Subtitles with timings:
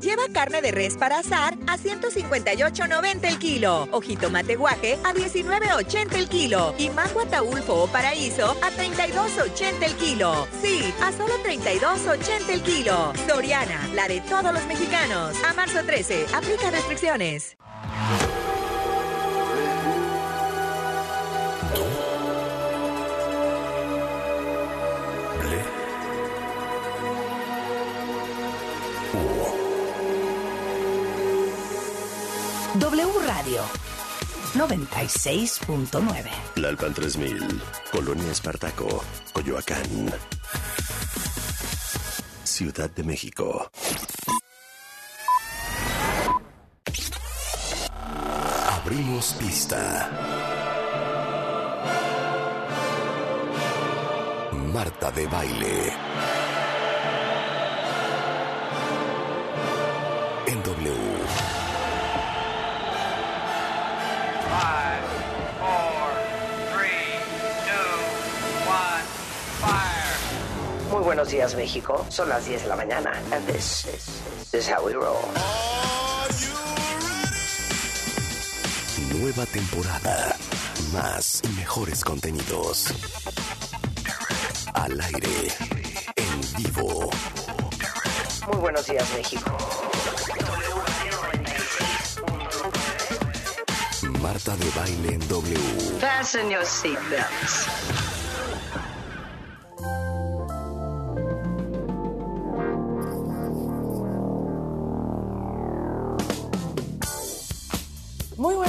[0.00, 3.88] Lleva carne de res para asar a 158.90 el kilo.
[3.92, 6.74] Ojito mate guaje a 19.80 el kilo.
[6.78, 10.48] Y mango ataulfo o paraíso a 32.80 el kilo.
[10.62, 13.12] Sí, a solo 32.80 el kilo.
[13.28, 15.36] Soriana, la de todos los mexicanos.
[15.44, 17.56] A marzo 13, aplica restricciones.
[34.56, 36.30] 96.9.
[36.56, 37.60] Lalpan 3000,
[37.92, 40.10] Colonia Espartaco, Coyoacán.
[42.42, 43.70] Ciudad de México.
[48.70, 50.10] Abrimos pista.
[54.72, 56.35] Marta de baile.
[71.06, 72.04] Buenos días, México.
[72.08, 73.12] Son las 10 de la mañana.
[73.30, 75.22] And this is, this is how we roll.
[79.14, 80.36] Nueva temporada.
[80.92, 82.88] Más y mejores contenidos.
[84.74, 85.54] Al aire.
[86.16, 87.08] En vivo.
[88.48, 89.56] Muy buenos días, México.
[94.20, 96.00] Marta de baile en W.
[96.00, 98.15] Fasten your seatbelts.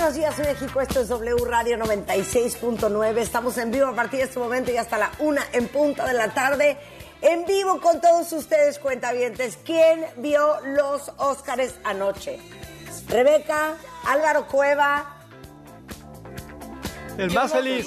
[0.08, 0.80] Buenos días, México.
[0.80, 3.18] Esto es W Radio 96.9.
[3.18, 6.14] Estamos en vivo a partir de este momento y hasta la una en punta de
[6.14, 6.78] la tarde.
[7.22, 9.58] En vivo con todos ustedes, cuentavientes.
[9.66, 12.40] ¿Quién vio los Óscares anoche?
[13.10, 15.14] Rebeca, Álvaro Cueva.
[17.18, 17.86] El más feliz.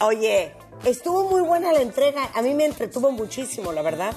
[0.00, 0.54] Oye,
[0.84, 2.30] estuvo muy buena la entrega.
[2.36, 4.14] A mí me entretuvo muchísimo, la verdad.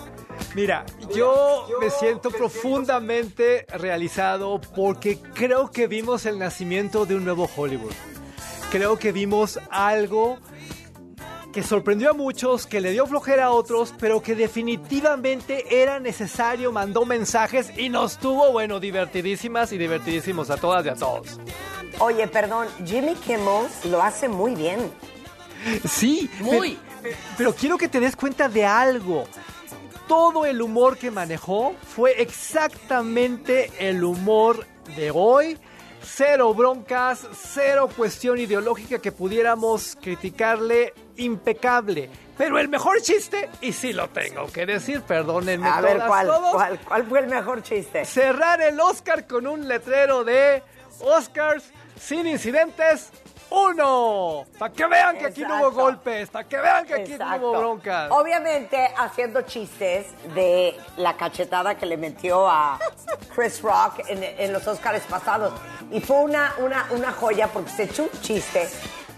[0.55, 7.49] Mira, yo me siento profundamente realizado porque creo que vimos el nacimiento de un nuevo
[7.55, 7.93] Hollywood.
[8.69, 10.37] Creo que vimos algo
[11.51, 16.71] que sorprendió a muchos, que le dio flojera a otros, pero que definitivamente era necesario,
[16.71, 21.39] mandó mensajes y nos tuvo, bueno, divertidísimas y divertidísimos a todas y a todos.
[21.99, 24.91] Oye, perdón, Jimmy Kimmel lo hace muy bien.
[25.87, 26.77] Sí, muy.
[27.01, 29.25] Pero, pero quiero que te des cuenta de algo.
[30.07, 34.65] Todo el humor que manejó fue exactamente el humor
[34.95, 35.57] de hoy.
[36.01, 42.09] Cero broncas, cero cuestión ideológica que pudiéramos criticarle, impecable.
[42.37, 46.27] Pero el mejor chiste, y sí lo tengo que decir, perdónenme A ver, todas, ¿cuál,
[46.27, 48.03] todos, ¿cuál, ¿cuál fue el mejor chiste?
[48.03, 50.61] cerrar el Oscar con un letrero de
[50.99, 51.63] Oscars
[51.97, 53.11] sin incidentes.
[53.55, 57.37] Uno, para que vean que aquí no hubo golpes, para que vean que aquí no
[57.37, 58.09] hubo broncas.
[58.09, 62.79] Obviamente haciendo chistes de la cachetada que le metió a
[63.35, 65.53] Chris Rock en, en los Oscars pasados.
[65.91, 68.67] Y fue una, una, una joya porque se echó un chiste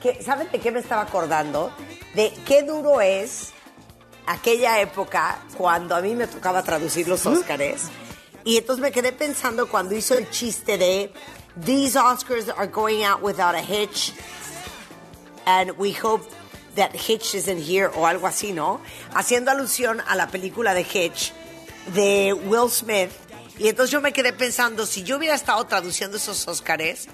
[0.01, 1.72] que, ¿saben de qué me estaba acordando?
[2.13, 3.53] De qué duro es
[4.28, 7.90] aquella época cuando a mí me tocaba traducir los Oscars.
[8.44, 11.13] Y entonces me quedé pensando cuando hizo el chiste de
[11.57, 14.11] These Oscars are going out without a hitch
[15.45, 16.29] and we hope
[16.75, 18.81] that Hitch isn't here o algo así, ¿no?
[19.13, 21.31] Haciendo alusión a la película de Hitch
[21.93, 23.11] de Will Smith.
[23.57, 27.07] Y entonces yo me quedé pensando, si yo hubiera estado traduciendo esos Óscares,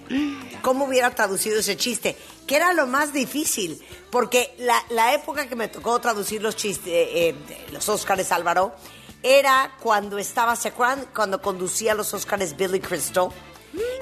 [0.63, 2.17] ¿cómo hubiera traducido ese chiste?
[2.47, 3.79] Que era lo más difícil,
[4.09, 8.73] porque la, la época que me tocó traducir los chistes, eh, eh, los Óscares, Álvaro,
[9.21, 10.71] era cuando estaba, ¿se?
[10.71, 13.29] Cuando conducía los Óscares Billy Crystal.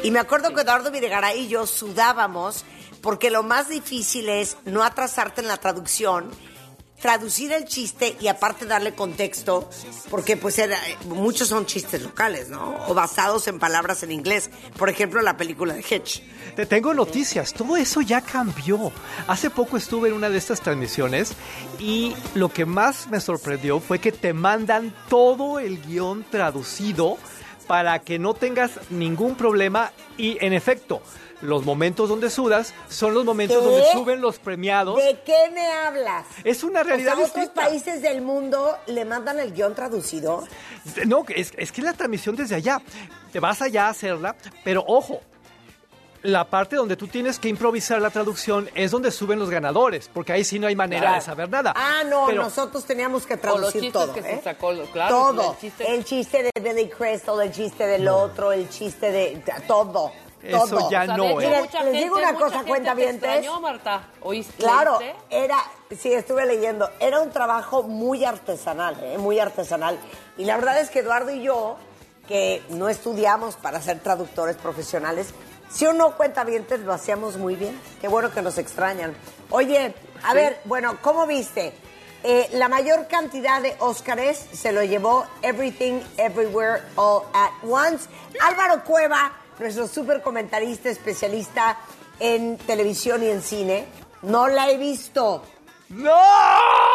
[0.03, 2.65] Y me acuerdo que Eduardo Videgaray y yo sudábamos
[3.01, 6.29] porque lo más difícil es no atrasarte en la traducción,
[7.01, 9.69] traducir el chiste y aparte darle contexto,
[10.09, 12.75] porque pues era- muchos son chistes locales, ¿no?
[12.89, 14.49] O basados en palabras en inglés.
[14.77, 16.21] Por ejemplo, la película de Hitch.
[16.57, 18.91] Te tengo noticias, todo eso ya cambió.
[19.27, 21.31] Hace poco estuve en una de estas transmisiones
[21.79, 27.17] y lo que más me sorprendió fue que te mandan todo el guion traducido
[27.69, 31.03] para que no tengas ningún problema y en efecto,
[31.41, 33.63] los momentos donde sudas son los momentos ¿Qué?
[33.63, 34.97] donde suben los premiados.
[34.97, 36.25] ¿De qué me hablas?
[36.43, 37.61] Es una O sea, realidad otros distinta.
[37.61, 40.47] países del mundo le mandan el guion traducido.
[41.05, 42.81] No, es, es que la transmisión desde allá.
[43.31, 45.21] Te vas allá a hacerla, pero ojo,
[46.23, 50.33] la parte donde tú tienes que improvisar la traducción es donde suben los ganadores, porque
[50.33, 51.73] ahí sí no hay manera de saber nada.
[51.75, 54.11] Ah, no, Pero- nosotros teníamos que traducir todo.
[54.13, 54.35] que ¿eh?
[54.37, 55.15] se sacó, claro.
[55.15, 55.51] todo.
[55.53, 60.11] el chiste- El chiste de Billy Crystal, el chiste del otro, el chiste de todo.
[60.43, 60.89] Eso todo.
[60.89, 61.59] ya O sea, no, hecho, ¿eh?
[61.61, 64.07] Mucha les digo gente- una mucha cosa, te extrañó, Marta.
[64.21, 64.53] ¿Oíste?
[64.57, 64.99] Claro,
[65.29, 65.57] era,
[65.97, 69.17] sí, estuve leyendo, era un trabajo muy artesanal, ¿eh?
[69.17, 69.97] muy artesanal.
[70.37, 71.75] Y la verdad es que Eduardo y yo,
[72.27, 75.33] que no estudiamos para ser traductores profesionales,
[75.69, 77.79] si o no cuentavientes lo hacíamos muy bien.
[78.01, 79.15] Qué bueno que nos extrañan.
[79.49, 79.93] Oye,
[80.23, 81.73] a ver, bueno, ¿cómo viste?
[82.23, 88.09] Eh, la mayor cantidad de Óscares se lo llevó Everything, Everywhere, All at Once.
[88.41, 91.77] Álvaro Cueva, nuestro super comentarista especialista
[92.19, 93.85] en televisión y en cine,
[94.23, 95.43] no la he visto.
[95.89, 96.88] ¡No!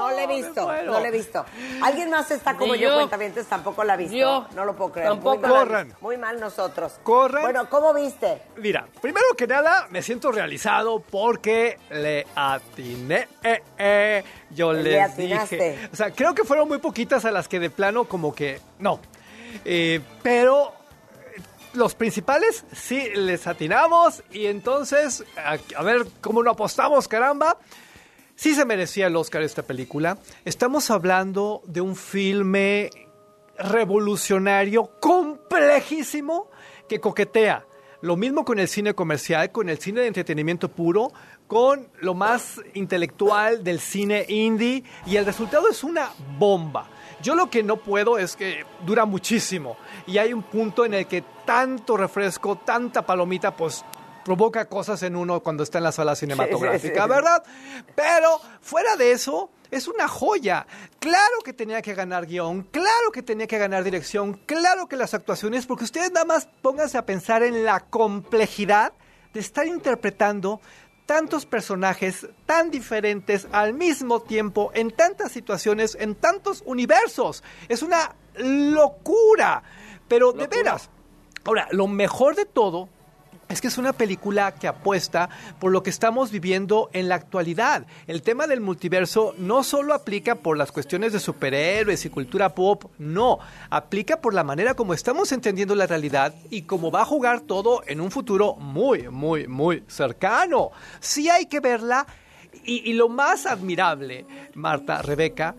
[0.00, 1.44] No la he visto, no la he visto.
[1.82, 2.94] ¿Alguien más está como yo, yo.
[2.96, 3.46] cuentavientes?
[3.46, 4.16] Tampoco la ha visto.
[4.16, 4.46] Yo.
[4.54, 5.08] No lo puedo creer.
[5.08, 5.36] Tampoco.
[5.38, 5.52] Muy mal.
[5.52, 5.94] Corran.
[6.00, 7.00] Muy mal nosotros.
[7.02, 7.42] Corran.
[7.42, 8.42] Bueno, ¿cómo viste?
[8.56, 13.28] Mira, primero que nada, me siento realizado porque le atiné.
[13.42, 14.24] eh, eh.
[14.50, 15.56] Yo Le les atinaste.
[15.56, 15.88] dije.
[15.92, 18.98] O sea, creo que fueron muy poquitas a las que de plano como que no.
[19.64, 20.72] Eh, pero
[21.36, 21.40] eh,
[21.74, 27.56] los principales sí les atinamos y entonces, a, a ver cómo lo apostamos, caramba.
[28.40, 30.16] Sí se merecía el Oscar esta película.
[30.46, 32.88] Estamos hablando de un filme
[33.58, 36.48] revolucionario, complejísimo,
[36.88, 37.66] que coquetea.
[38.00, 41.12] Lo mismo con el cine comercial, con el cine de entretenimiento puro,
[41.46, 46.08] con lo más intelectual del cine indie, y el resultado es una
[46.38, 46.88] bomba.
[47.22, 49.76] Yo lo que no puedo es que dura muchísimo,
[50.06, 53.84] y hay un punto en el que tanto refresco, tanta palomita, pues
[54.24, 57.06] provoca cosas en uno cuando está en la sala cinematográfica.
[57.06, 57.42] ¿verdad?
[57.94, 60.66] Pero fuera de eso, es una joya.
[60.98, 65.14] Claro que tenía que ganar guion, claro que tenía que ganar dirección, claro que las
[65.14, 68.92] actuaciones, porque ustedes nada más pónganse a pensar en la complejidad
[69.32, 70.60] de estar interpretando
[71.06, 77.42] tantos personajes tan diferentes al mismo tiempo, en tantas situaciones, en tantos universos.
[77.68, 79.62] Es una locura.
[80.06, 80.88] Pero de veras.
[81.44, 82.88] Ahora, lo mejor de todo
[83.50, 87.84] es que es una película que apuesta por lo que estamos viviendo en la actualidad.
[88.06, 92.84] El tema del multiverso no solo aplica por las cuestiones de superhéroes y cultura pop,
[92.98, 97.40] no, aplica por la manera como estamos entendiendo la realidad y cómo va a jugar
[97.40, 100.70] todo en un futuro muy, muy, muy cercano.
[101.00, 102.06] Sí hay que verla
[102.64, 105.56] y, y lo más admirable, Marta, Rebeca,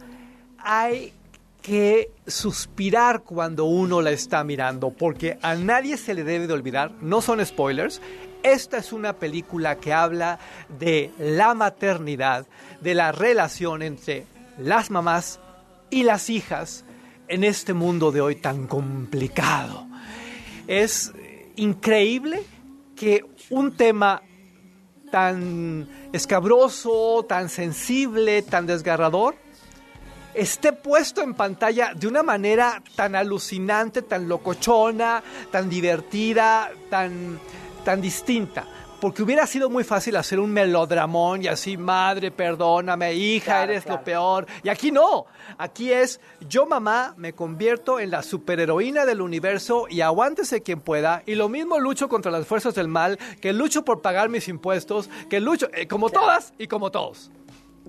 [0.57, 1.13] hay
[1.61, 6.91] que suspirar cuando uno la está mirando, porque a nadie se le debe de olvidar,
[7.01, 8.01] no son spoilers,
[8.43, 10.39] esta es una película que habla
[10.79, 12.47] de la maternidad,
[12.81, 14.25] de la relación entre
[14.57, 15.39] las mamás
[15.91, 16.83] y las hijas
[17.27, 19.85] en este mundo de hoy tan complicado.
[20.67, 21.13] Es
[21.55, 22.43] increíble
[22.95, 24.23] que un tema
[25.11, 29.35] tan escabroso, tan sensible, tan desgarrador,
[30.33, 37.39] esté puesto en pantalla de una manera tan alucinante, tan locochona, tan divertida, tan,
[37.83, 38.65] tan distinta.
[38.99, 43.83] Porque hubiera sido muy fácil hacer un melodramón y así, madre, perdóname, hija, Claro, eres
[43.83, 43.97] claro.
[43.97, 44.45] lo peor.
[44.61, 45.25] Y aquí no.
[45.57, 51.23] Aquí es, yo mamá me convierto en la superheroína del universo y aguántese quien pueda.
[51.25, 55.09] Y lo mismo lucho contra las fuerzas del mal, que lucho por pagar mis impuestos,
[55.31, 57.31] que lucho, eh, como todas y como todos.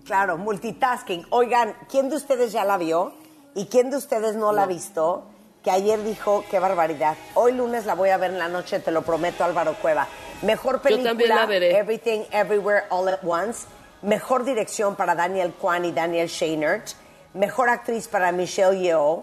[0.05, 1.27] Claro, multitasking.
[1.31, 3.13] Oigan, ¿quién de ustedes ya la vio?
[3.55, 5.25] ¿Y quién de ustedes no, la ha visto?
[5.63, 7.17] Que ayer dijo, qué barbaridad.
[7.35, 10.09] Hoy lunes la voy a ver en la noche, te lo prometo, Álvaro Cueva.
[10.43, 11.47] Mejor película.
[11.79, 13.67] Everything, Everywhere, All at Once.
[14.03, 16.89] Mejor dirección para Daniel Kwan y Daniel Scheinert.
[17.35, 19.23] Mejor actriz para Michelle Yeoh.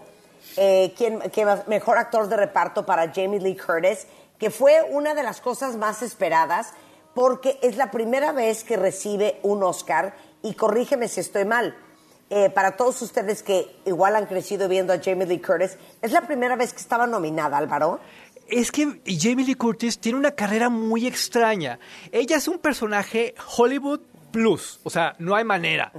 [0.56, 1.44] Eh, ¿quién- qué?
[1.66, 4.06] Mejor actor de reparto para Jamie Lee Curtis,
[4.38, 6.72] que fue una de las cosas más esperadas
[7.14, 11.74] porque es la primera vez que recibe un Oscar y corrígeme si estoy mal.
[12.30, 16.22] eh, para todos ustedes que igual han crecido viendo a Jamie Lee Curtis, es la
[16.22, 18.00] primera vez que estaba nominada, Álvaro.
[18.48, 21.78] Es que Jamie Lee Curtis tiene una carrera muy extraña.
[22.12, 25.92] Ella es un personaje Hollywood Plus, o sea, no hay manera.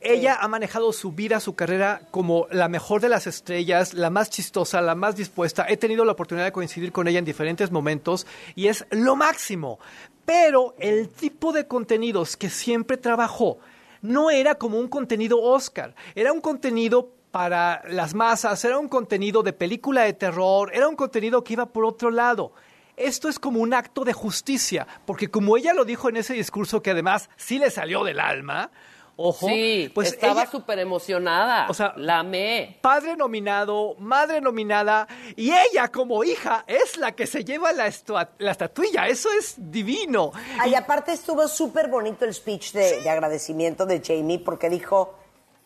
[0.00, 4.28] Ella ha manejado su vida, su carrera como la mejor de las estrellas, la más
[4.28, 5.66] chistosa, la más dispuesta.
[5.68, 9.78] He tenido la oportunidad de coincidir con ella en diferentes momentos y es lo máximo.
[10.24, 13.58] Pero el tipo de contenidos que siempre trabajó
[14.00, 19.42] no era como un contenido Oscar, era un contenido para las masas, era un contenido
[19.42, 22.52] de película de terror, era un contenido que iba por otro lado.
[22.96, 26.80] Esto es como un acto de justicia, porque como ella lo dijo en ese discurso
[26.80, 28.70] que además sí le salió del alma,
[29.16, 31.66] ojo, Sí, pues estaba súper emocionada.
[31.68, 32.78] O sea, la amé.
[32.80, 35.06] padre nominado, madre nominada,
[35.36, 39.08] y ella como hija es la que se lleva la, estatuilla.
[39.08, 40.32] Eso es divino.
[40.58, 45.14] Ay, aparte estuvo súper bonito el speech de, de agradecimiento de Jamie porque dijo,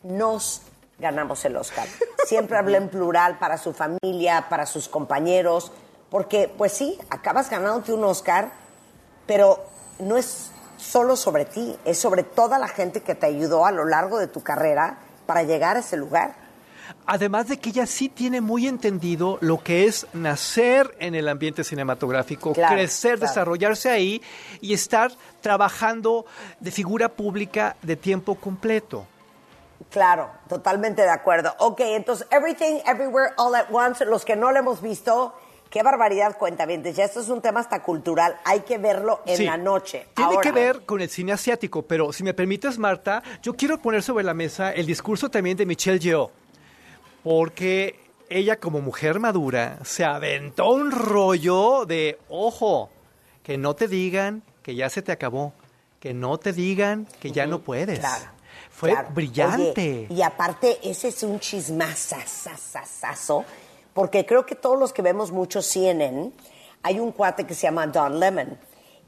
[0.03, 0.61] nos
[0.99, 1.87] ganamos el Oscar.
[2.25, 5.71] Siempre hablé en plural para su familia, para sus compañeros,
[6.09, 8.51] porque pues sí, acabas ganándote un Oscar,
[9.25, 9.65] pero
[9.99, 13.85] no es solo sobre ti, es sobre toda la gente que te ayudó a lo
[13.85, 16.33] largo de tu carrera para llegar a ese lugar.
[17.05, 21.63] Además de que ella sí tiene muy entendido lo que es nacer en el ambiente
[21.63, 23.27] cinematográfico, Claro, crecer, claro.
[23.27, 24.21] desarrollarse ahí
[24.61, 26.25] y estar trabajando
[26.59, 29.05] de figura pública de tiempo completo.
[29.91, 31.53] Claro, totalmente de acuerdo.
[31.59, 35.33] Ok, entonces, Everything, Everywhere, All at Once, los que no lo hemos visto,
[35.69, 36.83] qué barbaridad, cuenta bien.
[36.83, 39.45] Ya esto es un tema hasta cultural, hay que verlo en Sí.
[39.45, 40.07] la noche.
[40.15, 43.81] Tiene Ahora, que ver con el cine asiático, pero si me permites, Marta, yo quiero
[43.81, 46.31] poner sobre la mesa el discurso también de Michelle Yeoh,
[47.23, 47.99] porque
[48.29, 52.89] ella como mujer madura se aventó un rollo de, ojo,
[53.43, 55.53] que no te digan que ya se te acabó,
[55.99, 57.99] que no te digan que ya no puedes.
[57.99, 58.25] Claro.
[58.69, 59.09] Fue claro.
[59.13, 60.05] brillante.
[60.09, 63.43] Oye, y aparte, ese es un chismazazazazo,
[63.99, 66.31] porque creo que todos los que vemos mucho CNN,
[66.83, 68.57] hay un cuate que se llama Don Lemon.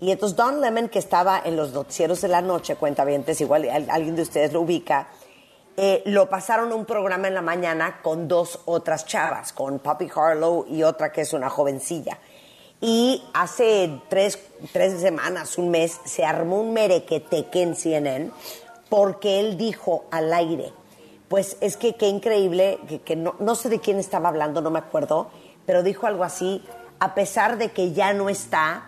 [0.02, 3.06] Y entonces Don Lemon, que estaba en los noticieros de la noche, cuenta
[3.40, 5.08] igual al- alguien de ustedes lo ubica,
[5.78, 10.66] eh, lo pasaron un programa en la mañana con dos otras chavas, con Poppy Harlow
[10.68, 12.20] y otra que es una jovencilla.
[12.82, 14.40] Y hace tres,
[14.74, 18.32] tres semanas, un mes, se armó un merequeteque en CNN
[18.90, 20.74] porque él dijo al aire,
[21.32, 24.70] pues es que qué increíble, que, que no, no sé de quién estaba hablando, no
[24.70, 25.32] me acuerdo,
[25.66, 26.62] pero dijo algo así,
[27.00, 28.84] a pesar de que ya no está,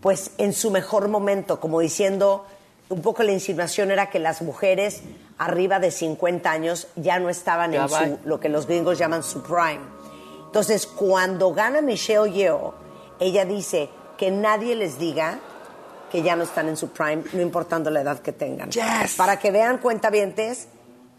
[0.00, 2.44] pues en su mejor momento, como diciendo,
[2.88, 5.02] un poco la insinuación era que las mujeres
[5.38, 7.98] arriba de 50 años ya no estaban Ya en va.
[8.00, 9.80] su, lo que los gringos llaman su prime.
[10.44, 12.74] Entonces, cuando gana Michelle Yeoh,
[13.20, 13.88] ella dice
[14.18, 15.38] que nadie les diga
[16.10, 18.70] que ya no están en su prime, no importando la edad que tengan.
[19.16, 20.66] Para que vean, cuentavientes,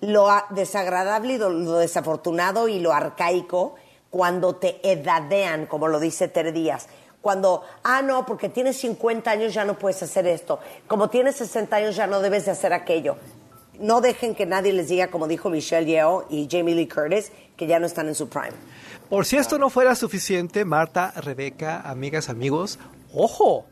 [0.02, 3.76] lo desagradable y lo, desafortunado y lo arcaico
[4.10, 6.88] cuando te edadean, como lo dice Tere Díaz.
[7.22, 10.60] Cuando, ah, no, porque tienes 50 años ya no puedes hacer esto.
[10.88, 13.18] Como tienes 60 años ya no debes de hacer aquello.
[13.80, 17.68] No dejen que nadie les diga, como dijo Michelle Yeoh y Jamie Lee Curtis, que
[17.68, 18.54] ya no están en su prime.
[19.10, 22.80] Por si esto no fuera suficiente, Marta, Rebeca, amigas, amigos,
[23.14, 23.66] ojo.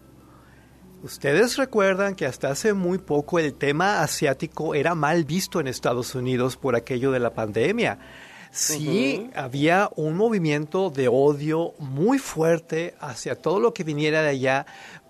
[1.05, 6.15] Ustedes recuerdan que hasta hace muy poco el tema asiático era mal visto en Estados
[6.15, 7.99] Unidos por aquello de la pandemia.
[8.49, 14.65] Sí, había un movimiento de odio muy fuerte hacia todo lo que viniera de allá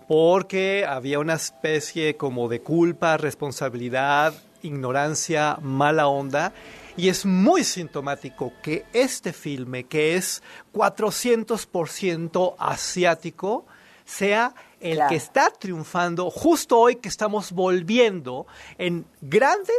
[0.06, 6.52] porque había una especie como de culpa, responsabilidad, ignorancia, mala onda.
[6.98, 10.42] Y es muy sintomático que este filme, que es
[10.74, 13.64] 400% asiático,
[14.04, 15.10] sea el Claro.
[15.10, 18.46] que está triunfando justo hoy que estamos volviendo
[18.78, 19.72] en grande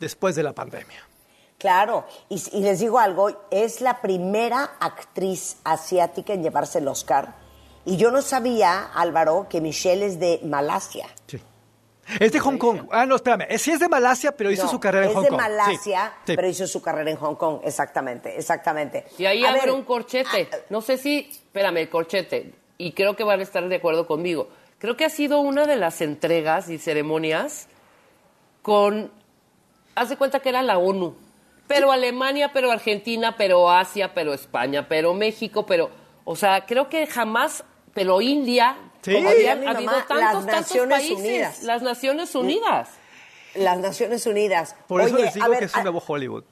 [0.00, 1.02] después de la pandemia.
[1.58, 7.36] Claro, y, y les digo algo, es la primera actriz asiática en llevarse el Oscar.
[7.86, 11.06] Y yo no sabía, Álvaro, que Michelle es de Malasia.
[11.26, 11.40] Sí.
[12.20, 12.86] Es de Hong Kong.
[12.90, 13.46] Ah, no, espérame.
[13.58, 15.40] Sí es de Malasia, pero hizo No, su carrera en es Hong de Kong.
[15.40, 16.36] Sí, Malasia, sí.
[16.36, 17.60] pero hizo su carrera en Hong Kong.
[17.64, 19.06] Exactamente, exactamente.
[19.16, 20.48] Y ahí abre un corchete.
[20.52, 22.52] ah, No sé si, espérame, el corchete.
[22.78, 24.48] Y creo que van a estar de acuerdo conmigo.
[24.78, 27.68] Creo que ha sido una de las entregas y ceremonias
[28.62, 29.10] con.
[29.94, 31.14] Haz de cuenta que era la ONU.
[31.66, 35.90] Pero Alemania, pero Argentina, pero Asia, pero España, pero México, pero.
[36.24, 37.64] O sea, creo que jamás.
[37.94, 38.76] Pero India.
[39.02, 39.14] Sí.
[39.14, 41.18] Oye, habido mamá, tantos, las tantos Naciones países.
[41.18, 41.62] Unidas.
[41.62, 42.88] Las Naciones Unidas.
[43.54, 44.74] Las Naciones Unidas.
[44.88, 46.42] Por eso Oye, les digo a ver, que es un a- nuevo Hollywood.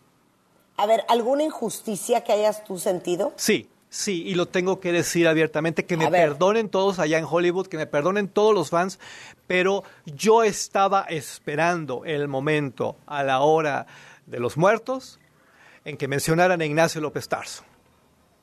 [0.77, 3.33] A ver, ¿alguna injusticia que hayas tú sentido?
[3.37, 7.67] Sí, sí, y lo tengo que decir abiertamente, que me perdonen todos allá en Hollywood,
[7.67, 8.99] que me perdonen todos los fans,
[9.47, 13.87] pero yo estaba esperando el momento a la hora
[14.25, 15.21] de los muertos
[15.85, 17.65] en que mencionaran a Ignacio López Tarso.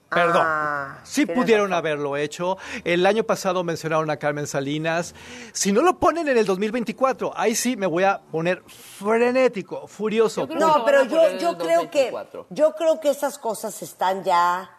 [0.10, 0.44] Perdón.
[0.46, 1.74] Ah, sí pudieron razón.
[1.74, 2.58] haberlo hecho.
[2.84, 5.16] El año pasado mencionaron a Carmen Salinas.
[5.52, 10.48] Si no lo ponen en el 2024, ahí sí me voy a poner frenético, furioso.
[10.48, 12.48] No, pero yo, yo creo que 2024.
[12.50, 14.79] yo creo que esas cosas están ya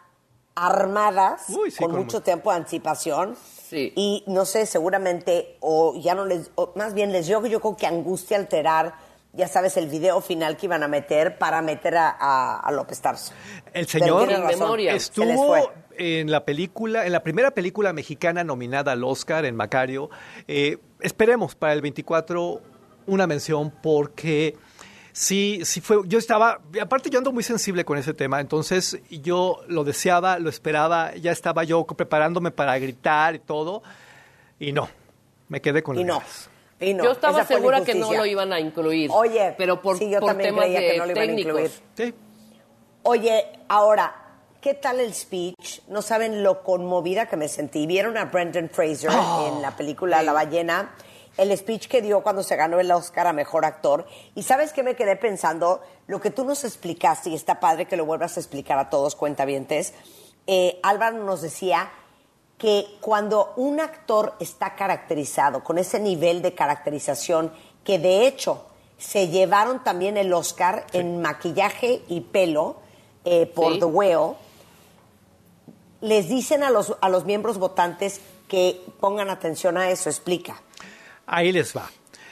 [0.55, 3.37] armadas Uy, sí, con, con mucho mu- tiempo de anticipación.
[3.69, 3.93] Sí.
[3.97, 7.77] Y no sé, seguramente, o ya no les, o más bien les dio yo creo
[7.77, 8.95] que angustia alterar,
[9.33, 13.01] ya sabes, el video final que iban a meter para meter a, a- a López
[13.01, 13.33] Tarso.
[13.73, 14.93] El señor memoria.
[14.95, 15.69] estuvo fue.
[15.97, 20.11] en la película, en la primera película mexicana nominada al Oscar en Macario.
[20.49, 22.61] Eh, esperemos para el 24
[23.07, 24.57] una mención porque
[25.13, 29.61] sí, sí fue, yo estaba, aparte yo ando muy sensible con ese tema, entonces yo
[29.69, 33.83] lo deseaba, lo esperaba, ya estaba yo preparándome para gritar y todo,
[34.59, 34.89] y no,
[35.49, 36.15] me quedé con Y las no.
[36.21, 36.51] ganas.
[36.83, 37.05] Y no.
[37.05, 39.11] Yo estaba segura que no lo iban a incluir.
[39.13, 41.27] Oye, pero por, sí, yo por también temas creía de que no lo iban a
[41.27, 41.61] técnicos.
[41.61, 41.71] incluir.
[41.95, 42.15] Sí.
[43.03, 44.15] Oye, ahora,
[44.63, 45.83] ¿qué tal el speech?
[45.89, 47.87] No saben lo conmovida que me sentí.
[47.87, 50.95] ¿Vieron a Brendan Fraser Oh, en la película La ballena?
[51.37, 54.07] El speech que dio cuando se ganó el Oscar a Mejor Actor.
[54.35, 55.81] Y ¿sabes qué me quedé pensando?
[56.07, 59.17] Lo que tú nos explicaste, y está padre que lo vuelvas a explicar a todos
[59.17, 59.95] cuentavientes.
[60.47, 61.91] Eh, Álvaro nos decía
[62.59, 67.53] que cuando un actor está caracterizado con ese nivel de caracterización,
[67.85, 68.67] que de hecho
[68.99, 72.77] se llevaron también el Oscar en maquillaje y pelo
[73.25, 73.79] eh, por Sí.
[73.79, 74.35] The Whale,
[76.03, 80.61] les dicen a los, a los miembros votantes que pongan atención a eso, explica.
[81.33, 81.89] Ahí les va.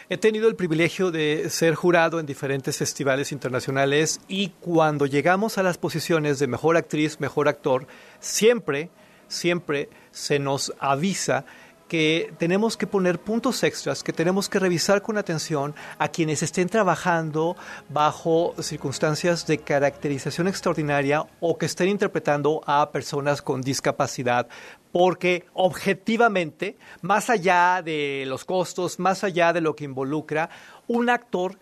[0.08, 5.62] He tenido el privilegio de ser jurado en diferentes festivales internacionales y cuando llegamos a
[5.62, 7.86] las posiciones de mejor actriz, mejor actor,
[8.18, 8.90] siempre,
[9.28, 11.44] siempre se nos avisa
[11.88, 16.68] que tenemos que poner puntos extras, que tenemos que revisar con atención a quienes estén
[16.68, 17.56] trabajando
[17.88, 24.48] bajo circunstancias de caracterización extraordinaria o que estén interpretando a personas con discapacidad,
[24.92, 30.50] porque objetivamente, más allá de los costos, más allá de lo que involucra,
[30.86, 31.58] un actor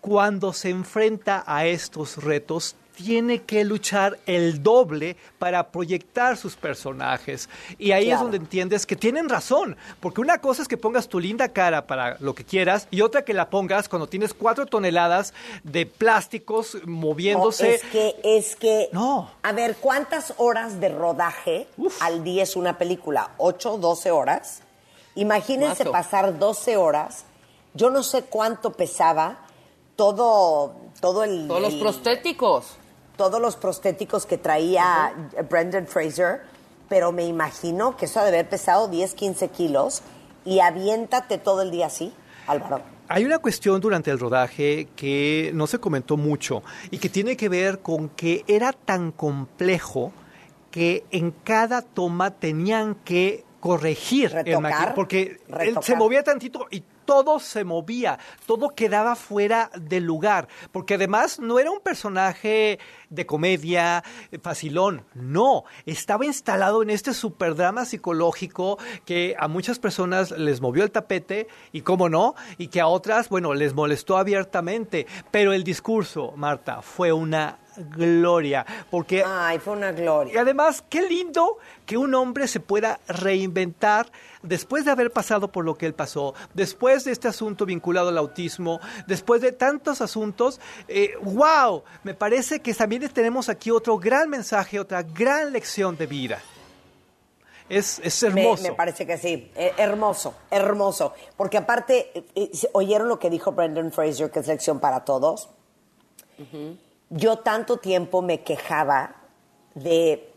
[0.00, 7.48] cuando se enfrenta a estos retos tiene que luchar el doble para proyectar sus personajes.
[7.78, 11.18] Y ahí es donde entiendes que tienen razón, porque una cosa es que pongas tu
[11.18, 15.34] linda cara para lo que quieras y otra que la pongas cuando tienes cuatro toneladas
[15.64, 17.74] de plásticos No, moviéndose.
[17.74, 18.88] es que, es que.
[18.92, 19.30] No.
[19.42, 22.00] A ver, ¿cuántas horas de rodaje Uf.
[22.00, 23.30] al día es una película?
[23.38, 24.60] ¿8, 12 horas?
[25.16, 27.24] Imagínense pasar 12 horas.
[27.74, 29.38] Yo no sé cuánto pesaba
[29.96, 31.46] todo, todo el.
[31.48, 32.76] Todos los el- prostéticos.
[33.16, 35.12] Todos los prostéticos que traía
[35.48, 36.42] Brendan Fraser,
[36.88, 40.02] pero me imagino que eso ha de haber pesado 10, 15 kilos
[40.44, 42.12] y aviéntate todo el día así,
[42.46, 42.82] Álvaro.
[43.08, 47.48] Hay una cuestión durante el rodaje que no se comentó mucho y que tiene que
[47.48, 50.12] ver con que era tan complejo
[50.70, 56.66] que en cada toma tenían que corregir el Retocar, maquillaje, porque él se movía tantito
[56.70, 62.78] y todo se movía, todo quedaba fuera de lugar, porque además no era un personaje
[63.10, 70.30] de comedia eh, facilón, no, estaba instalado en este superdrama psicológico que a muchas personas
[70.32, 75.06] les movió el tapete y cómo no, y que a otras, bueno, les molestó abiertamente,
[75.30, 80.40] pero el discurso, Marta, fue una gloria, porque Ay, fue una y gloria.
[80.40, 84.10] además, qué lindo que un hombre se pueda reinventar
[84.42, 88.18] después de haber pasado por lo que él pasó, después de este asunto vinculado al
[88.18, 90.60] autismo, después de tantos asuntos.
[90.88, 91.84] Eh, ¡Wow!
[92.02, 96.42] Me parece que también tenemos aquí otro gran mensaje, otra gran lección de vida.
[97.66, 98.62] Es, es Me, hermoso.
[98.62, 99.50] me parece que sí.
[99.54, 101.14] Eh, hermoso, hermoso.
[101.34, 105.48] Porque aparte, eh, eh, ¿oyeron lo que dijo Brendan Fraser, que es lección para todos?
[107.16, 109.14] Yo tanto tiempo me quejaba
[109.76, 110.32] de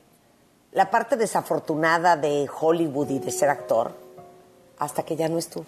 [0.74, 3.96] la parte desafortunada de Hollywood y de ser actor,
[4.78, 5.66] hasta que ya no estuvo.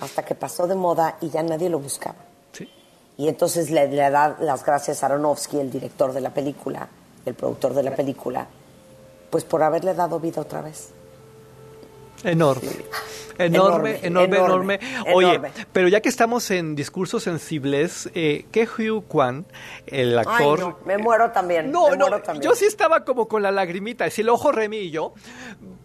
[0.00, 2.16] Hasta que pasó de moda y ya nadie lo buscaba.
[2.52, 2.70] Sí.
[3.18, 6.88] Y entonces le, le da las gracias a Aronofsky, el director de la película,
[7.26, 8.46] el productor de la película,
[9.28, 10.94] pues por haberle dado vida otra vez.
[12.26, 12.70] Enorme.
[13.38, 14.80] Enorme, Enorme, enorme,
[15.14, 15.50] Oye, enorme.
[15.70, 19.44] pero ya que estamos en discursos sensibles, eh, que Hugh Kwan,
[19.86, 21.70] el Ay, actor, no, me muero también.
[21.70, 22.42] No, me no, muero también.
[22.42, 24.52] yo sí estaba como con la lagrimita, es el ojo
[24.90, 25.12] yo,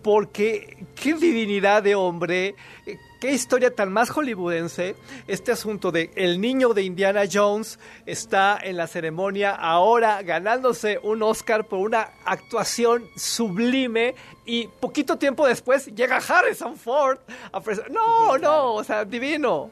[0.02, 4.96] porque qué divinidad de hombre, eh, qué historia tan más hollywoodense,
[5.28, 11.22] este asunto de el niño de Indiana Jones está en la ceremonia ahora ganándose un
[11.22, 17.20] Oscar por una actuación sublime y poquito tiempo después llega Harrison Ford
[17.54, 19.70] a No, no, o sea, divino.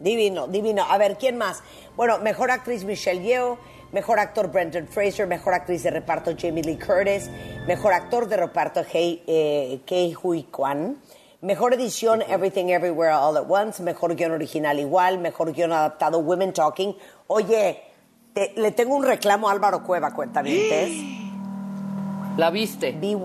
[0.00, 0.84] Divino, divino.
[0.88, 1.62] A ver, ¿quién más?
[1.96, 3.58] Bueno, mejor actriz Michelle Yeoh,
[3.92, 7.28] mejor actor Brendan Fraser, mejor actriz de reparto Jamie Lee Curtis,
[7.66, 10.96] mejor actor de reparto eh, Kei Hui Kwan,
[11.44, 16.52] mejor edición Everything Everywhere All at Once, mejor guion original igual, mejor guion adaptado Women
[16.52, 16.96] Talking.
[17.28, 17.82] Oye,
[18.32, 20.90] te- le tengo un reclamo a Álvaro Cueva, cuentavientes.
[22.36, 22.92] ¿La viste?
[22.92, 23.16] Vi,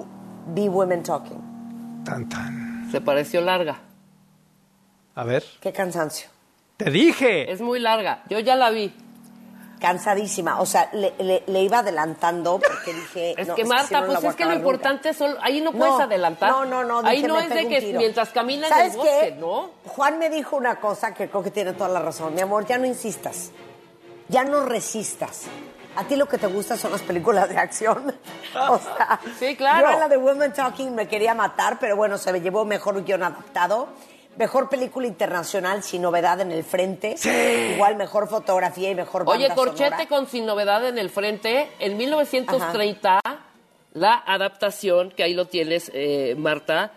[0.48, 2.04] vi Women Talking.
[2.06, 2.88] Tan, tan.
[2.92, 3.80] Se pareció larga.
[5.16, 6.30] A ver, Qué cansancio.
[6.78, 7.52] te dije.
[7.52, 8.24] Es muy larga.
[8.30, 8.94] Yo ya la vi.
[9.80, 10.60] Cansadísima.
[10.60, 13.36] O sea, le, le- le iba adelantando porque dije.
[13.38, 14.60] Es no, que Marta, no la pues voy a es que lo nunca.
[14.60, 16.52] importante son, ahí no puedes adelantar.
[16.52, 17.00] No, no, no.
[17.08, 19.32] Ahí dije, no me es de que mientras camina en ¿Sabes el bosque, qué?
[19.40, 19.72] ¿no?
[19.88, 22.34] Juan me dijo una cosa que creo que tiene toda la razón.
[22.36, 23.52] Mi amor, ya no insistas.
[24.28, 25.44] Ya no resistas.
[25.96, 28.14] A ti lo que te gusta son las películas de acción.
[28.56, 29.88] O sea, Sí, claro.
[29.88, 33.04] Yo en la de Women Talking me quería matar, pero bueno, se me llevó mejor
[33.04, 33.88] guion adaptado.
[34.40, 37.16] Mejor película internacional sin novedad en el frente.
[37.76, 40.08] Igual mejor fotografía y mejor banda Oye, Corchete sonora.
[40.08, 43.20] con Sin Novedad en el frente, en 1930,
[43.94, 46.94] la adaptación, que ahí lo tienes, eh, Marta,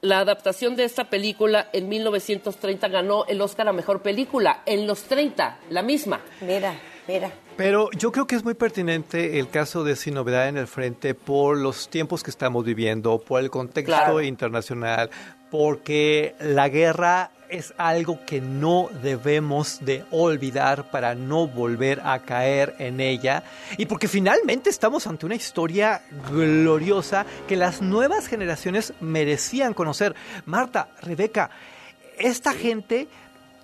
[0.00, 5.04] la adaptación de esta película en 1930 ganó el Oscar a Mejor Película, en los
[5.04, 6.20] 30, la misma.
[6.40, 6.74] Mira,
[7.06, 7.30] mira.
[7.56, 11.14] Pero yo creo que es muy pertinente el caso de Sin Novedad en el Frente
[11.14, 14.20] por los tiempos que estamos viviendo, por el contexto Claro.
[14.20, 15.10] internacional,
[15.52, 22.74] porque la guerra es algo que no debemos de olvidar para no volver a caer
[22.78, 23.42] en ella
[23.76, 30.14] y porque finalmente estamos ante una historia gloriosa que las nuevas generaciones merecían conocer.
[30.46, 31.50] Marta, Rebeca,
[32.18, 33.06] esta gente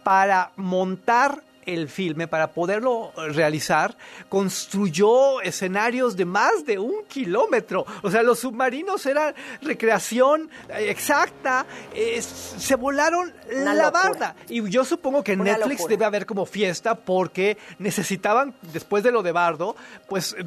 [0.05, 1.43] para montar
[1.75, 3.97] el filme, para poderlo realizar,
[4.29, 7.85] construyó escenarios de más de un kilómetro.
[8.03, 13.91] O sea, los submarinos eran recreación eh, exacta, eh, se volaron Una la locura.
[14.03, 14.37] barda.
[14.49, 15.91] Y yo supongo que Una Netflix locura.
[15.91, 19.77] debe haber como fiesta porque necesitaban, después de lo de Bardo,
[20.09, 20.45] pues eh,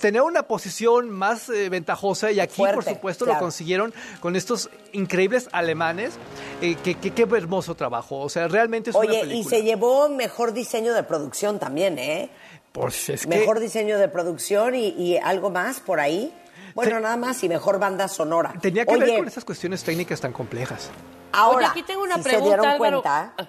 [0.00, 3.40] tener una posición más eh, ventajosa y aquí, por supuesto, claro.
[3.40, 6.14] lo consiguieron con estos increíbles alemanes.
[6.62, 8.18] Eh, que, que- qué hermoso trabajo.
[8.20, 9.40] O sea, realmente es una Oye, película.
[9.40, 12.30] y se llevó mejor diseño de producción también, ¿eh?
[12.72, 16.32] Pues es que- Mejor diseño de producción y, y algo más por ahí.
[16.74, 18.54] Bueno, nada más y mejor banda sonora.
[18.60, 20.88] Tenía que Oye, ver con esas cuestiones técnicas tan complejas.
[21.32, 23.02] ahora, Oye, aquí tengo una si pregunta, se dieron Álvaro.
[23.02, 23.48] cuenta, Ah,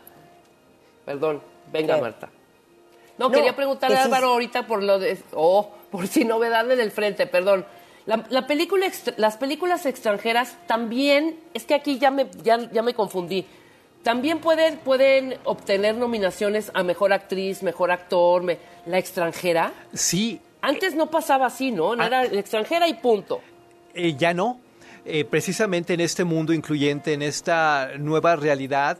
[1.05, 2.01] Perdón, venga, ¿Qué?
[2.01, 2.29] Marta.
[3.17, 5.21] No, No, quería preguntarle que a Álvaro ahorita por lo de.
[5.33, 7.65] Oh, por Sin Novedad en el frente, perdón.
[8.07, 12.81] La, la película extra- las películas extranjeras también, es que aquí ya me, ya, ya
[12.81, 13.45] me confundí.
[14.03, 19.73] También pueden, pueden obtener nominaciones a mejor actriz, mejor actor, me- la extranjera.
[19.93, 21.95] Sí, Antes no pasaba así, ¿no?
[21.95, 22.07] No Ah.
[22.07, 23.41] Era la extranjera y punto.
[23.95, 24.59] Eh, ya no.
[25.05, 28.99] Eh, precisamente en este mundo incluyente, en esta nueva realidad,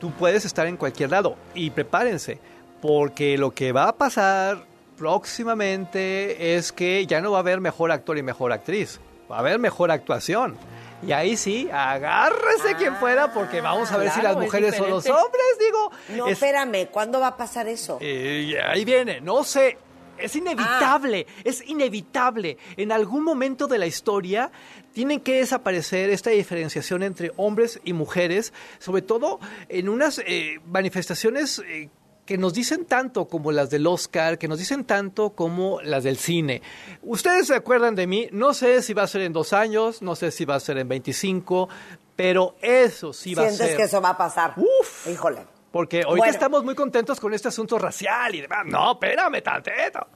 [0.00, 1.36] tú puedes estar en cualquier lado.
[1.54, 2.40] Y prepárense,
[2.82, 4.64] porque lo que va a pasar
[4.96, 8.98] próximamente es que ya no va a haber mejor actor y mejor actriz.
[9.30, 10.56] Va a haber mejor actuación.
[11.02, 14.86] Y ahí sí, agárrese quien pueda, porque vamos a ver si las es mujeres o
[14.88, 15.90] los hombres, digo.
[16.16, 17.98] no, es- espérame, ¿cuándo va a pasar eso?
[18.00, 19.78] eh, ahí viene, no sé.
[20.18, 22.56] Es inevitable, es inevitable.
[22.78, 24.50] En algún momento de la historia
[24.94, 31.58] tienen que desaparecer esta diferenciación entre hombres y mujeres, sobre todo en unas eh, manifestaciones
[31.66, 31.90] eh,
[32.26, 36.16] que nos dicen tanto como las del Oscar, que nos dicen tanto como las del
[36.18, 36.60] cine.
[37.02, 40.16] Ustedes se acuerdan de mí, no sé si va a ser en dos años, no
[40.16, 41.68] sé si va a ser en 25,
[42.16, 43.76] pero eso sí va a ¿Sientes ser.
[43.76, 44.54] que eso va a pasar?
[44.56, 45.06] Uf.
[45.06, 45.38] Híjole.
[45.70, 46.32] Porque ahorita Bueno.
[46.32, 48.64] estamos muy contentos con este asunto racial y demás.
[48.66, 50.06] No, espérame tantito.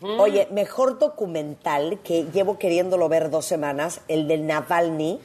[0.00, 5.20] Oye, mejor documental que llevo queriéndolo ver dos semanas, el de Navalny,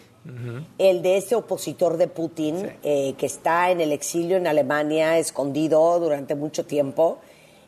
[0.78, 6.00] el de ese opositor de Putin eh, que está en el exilio en Alemania, escondido
[6.00, 7.18] durante mucho tiempo.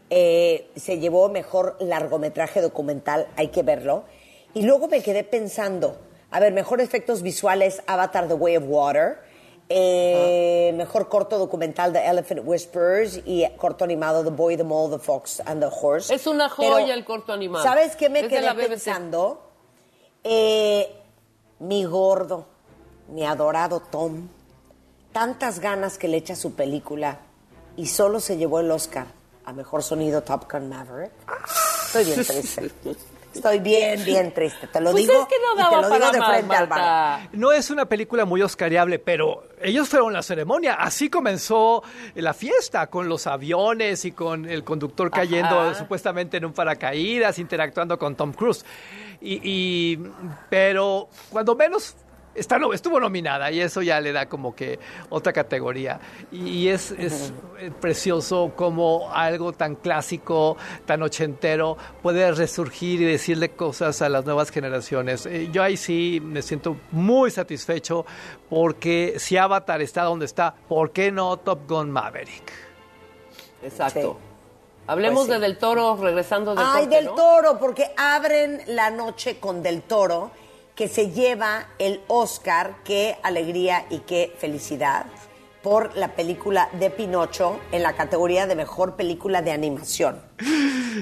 [0.10, 4.04] Eh, se llevó mejor largometraje documental, hay que verlo.
[4.54, 5.98] Y luego me quedé pensando,
[6.30, 9.18] a ver, mejor efectos visuales, Avatar The Way of Water.
[9.70, 15.04] eh, Mejor corto documental The Elephant Whispers y corto animado The Boy, the Mole, the
[15.04, 16.14] Fox and the Horse.
[16.14, 17.64] Es una Pero, joya el corto animado.
[17.64, 19.42] ¿Sabes qué me Es quedé pensando?
[20.24, 20.88] Eh,
[21.64, 22.46] mi gordo,
[23.10, 24.28] mi adorado Tom,
[25.12, 27.20] tantas ganas que le echa a su película
[27.78, 29.08] y solo se llevó el Oscar
[29.46, 31.12] a mejor sonido Top Gun Maverick.
[31.86, 32.72] Estoy bien triste.
[33.34, 34.68] Estoy bien, bien triste.
[34.68, 36.56] Te lo Pues digo es que no y te daba lo digo de más, frente,
[36.56, 37.30] Álvaro.
[37.34, 40.76] No es una película muy oscariable, pero ellos fueron la ceremonia.
[40.76, 41.82] Así comenzó
[42.14, 45.74] la fiesta, con los aviones y con el conductor cayendo Ajá.
[45.74, 48.64] supuestamente en un paracaídas, interactuando con Tom Cruise.
[49.26, 50.00] Y, y-
[50.50, 51.96] pero cuando menos
[52.36, 56.00] está, no, estuvo nominada y eso ya le da como que otra categoría.
[56.32, 57.32] Y es, es
[57.80, 64.50] precioso como algo tan clásico, tan ochentero, puede resurgir y decirle cosas a las nuevas
[64.50, 65.26] generaciones.
[65.26, 68.06] Eh, yo ahí sí me siento muy satisfecho
[68.50, 72.52] porque si Avatar está donde está, ¿por qué no Top Gun Maverick?
[73.62, 74.20] Exacto.
[74.20, 74.33] Sí.
[74.88, 75.42] Hablemos Pues sí.
[75.42, 77.16] de Del Toro regresando del Ay, corte, del ¿no?
[77.16, 80.32] Toro, porque abren la noche con Del Toro,
[80.76, 82.76] que se lleva el Oscar.
[82.84, 85.06] Qué alegría y qué felicidad.
[85.62, 90.22] por la película de Pinocho en la categoría de mejor película de animación.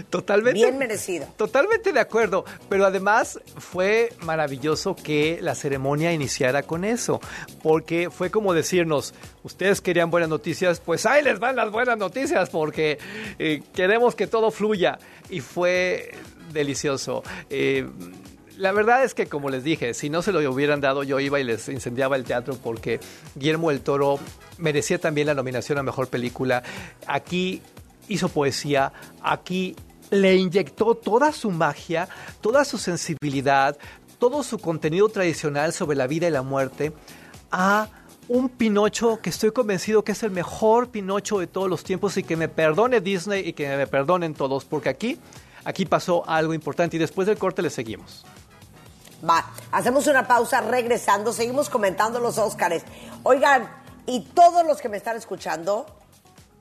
[0.09, 0.59] Totalmente.
[0.59, 1.27] Bien merecido.
[1.37, 7.19] Totalmente de acuerdo, pero además fue maravilloso que la ceremonia iniciara con eso,
[7.61, 12.49] porque fue como decirnos, ustedes querían buenas noticias, pues ahí les van las buenas noticias,
[12.49, 12.97] porque
[13.39, 14.99] eh, queremos que todo fluya.
[15.29, 16.11] Y fue
[16.51, 17.23] delicioso.
[17.49, 17.87] Eh,
[18.57, 21.39] la verdad es que, como les dije, si no se lo hubieran dado, yo iba
[21.39, 22.99] y les incendiaba el teatro porque
[23.33, 24.19] Guillermo del Toro
[24.57, 26.61] merecía también la nominación a Mejor Película.
[27.07, 27.61] Aquí
[28.11, 29.75] hizo poesía, aquí
[30.09, 32.09] le inyectó toda su magia,
[32.41, 33.77] toda su sensibilidad,
[34.19, 36.93] todo su contenido tradicional sobre la vida y la muerte
[37.51, 37.87] a
[38.27, 42.23] un Pinocho que estoy convencido que es el mejor Pinocho de todos los tiempos y
[42.23, 45.19] que me perdone Disney y que me perdonen todos, porque aquí,
[45.65, 48.25] aquí pasó algo importante y después del corte le seguimos.
[49.27, 52.83] Va, hacemos una pausa regresando, seguimos comentando los Óscares.
[53.23, 53.69] Oigan,
[54.05, 55.85] y todos los que me están escuchando,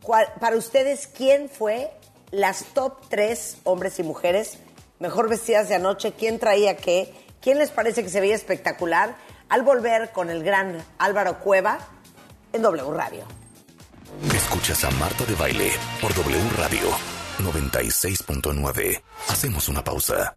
[0.02, 1.90] ¿cuál- para ustedes, ¿quién fue
[2.30, 4.58] las top tres hombres y mujeres
[4.98, 6.12] mejor vestidas de anoche?
[6.12, 7.14] ¿Quién traía qué?
[7.40, 9.16] ¿Quién les parece que se veía espectacular?
[9.48, 11.78] Al volver con el gran Álvaro Cueva
[12.52, 13.24] en W Radio.
[14.34, 16.82] Escuchas a Marta de Baile por W Radio
[17.38, 19.02] 96.9.
[19.28, 20.36] Hacemos una pausa.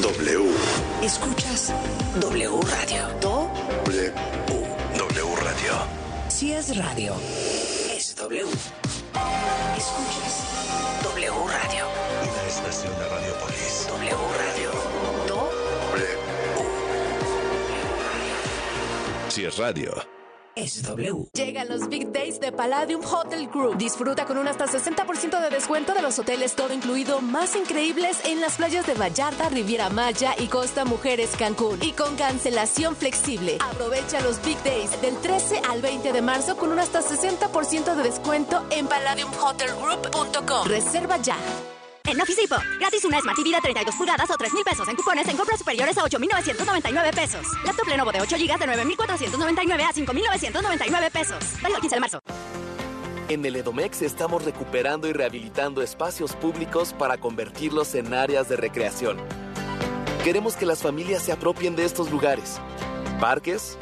[0.00, 0.40] W.
[1.02, 1.72] Escuchas
[2.20, 3.08] W Radio.
[3.20, 3.52] Do, W.
[3.52, 3.83] W Radio.
[6.34, 7.14] Si es radio,
[7.94, 8.42] es W.
[9.76, 11.86] Escuchas W Radio.
[12.22, 13.86] Una estación de Radiopolis.
[13.88, 14.70] W Radio.
[15.28, 15.50] Do,
[19.28, 20.13] Si es radio.
[20.56, 21.28] Es W.
[21.32, 23.76] Llegan los Big Days de Palladium Hotel Group.
[23.76, 28.40] Disfruta con un hasta 60% de descuento de los hoteles todo incluido más increíbles en
[28.40, 31.78] las playas de Vallarta, Riviera Maya y Costa Mujeres Cancún.
[31.82, 33.58] Y con cancelación flexible.
[33.60, 38.02] Aprovecha los Big Days del 13 al 20 de marzo con un hasta 60% de
[38.02, 40.66] descuento en palladiumhotelgroup.com.
[40.66, 41.36] Reserva ya.
[42.06, 44.94] En Office Depot, gratis una Smart TV de 32 pulgadas o 3 mil pesos en
[44.94, 47.46] cupones en compras superiores a 8,999 pesos.
[47.64, 51.38] Laptop Lenovo de 8 GB de 9,499 a 5,999 pesos.
[51.62, 52.20] Válido el 15 de marzo.
[53.28, 59.16] En el Edomex estamos recuperando y rehabilitando espacios públicos para convertirlos en áreas de recreación.
[60.24, 62.60] Queremos que las familias se apropien de estos lugares.
[63.18, 63.78] Parques,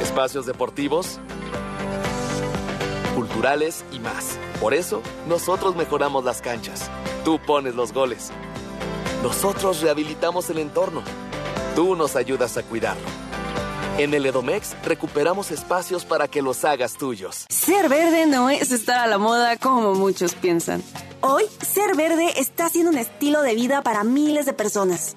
[0.00, 1.18] espacios deportivos,
[3.16, 4.38] culturales y más.
[4.60, 6.88] Por eso, nosotros mejoramos las canchas.
[7.26, 8.30] Tú pones los goles.
[9.20, 11.02] Nosotros rehabilitamos el entorno.
[11.74, 13.02] Tú nos ayudas a cuidarlo.
[13.98, 17.46] En el Edomex recuperamos espacios para que los hagas tuyos.
[17.48, 20.84] Ser verde no es estar a la moda como muchos piensan.
[21.20, 25.16] Hoy, ser verde está siendo un estilo de vida para miles de personas.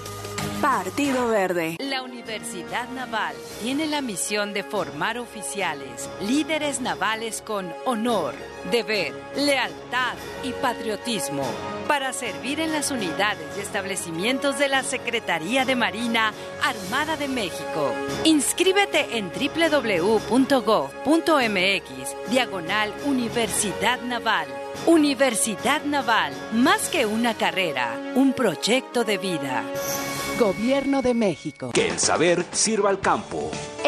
[0.61, 1.77] Partido Verde.
[1.79, 8.33] La Universidad Naval tiene la misión de formar oficiales, líderes navales con honor,
[8.71, 11.43] deber, lealtad y patriotismo
[11.87, 16.31] para servir en las unidades y establecimientos de la Secretaría de Marina
[16.63, 17.93] Armada de México.
[18.23, 20.31] Inscríbete en www.gov.mx,
[22.31, 24.47] diagonal Universidad Naval.
[24.85, 29.65] Universidad Naval, más que una carrera, un proyecto de vida.
[30.41, 31.69] Gobierno de México.
[31.71, 33.51] Que el saber sirva al campo.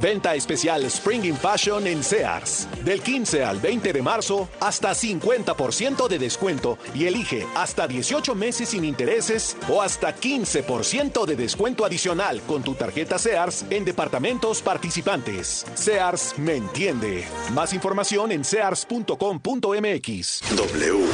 [0.00, 2.68] Venta especial Spring in Fashion en Sears.
[2.84, 8.70] Del 15 al 20 de marzo, hasta 50% de descuento y elige hasta 18 meses
[8.70, 15.64] sin intereses o hasta 15% de descuento adicional con tu tarjeta Sears en departamentos participantes.
[15.74, 17.24] Sears me entiende.
[17.52, 20.42] Más información en sears.com.mx.
[20.56, 21.04] W.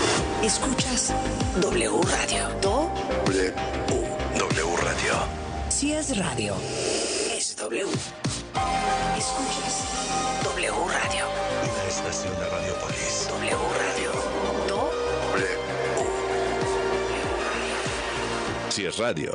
[0.42, 1.14] Escuchas
[1.60, 2.48] W Radio.
[2.62, 3.54] W.
[4.38, 5.14] W Radio.
[5.68, 6.54] Si es radio,
[7.36, 7.86] es W.
[9.16, 9.84] Escuchas
[10.44, 11.24] W Radio.
[11.62, 13.28] Una estación de Radiopolis.
[13.28, 14.10] W Radio.
[14.68, 15.46] W.
[18.70, 19.34] Si es radio,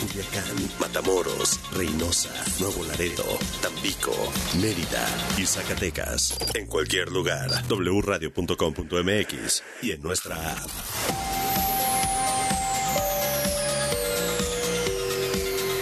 [0.00, 3.24] Culiacán, Matamoros, Reynosa, Nuevo Laredo,
[3.62, 4.12] Tampico,
[4.60, 5.06] Mérida
[5.38, 6.36] y Zacatecas.
[6.54, 10.70] En cualquier lugar, wradio.com.mx y en nuestra app.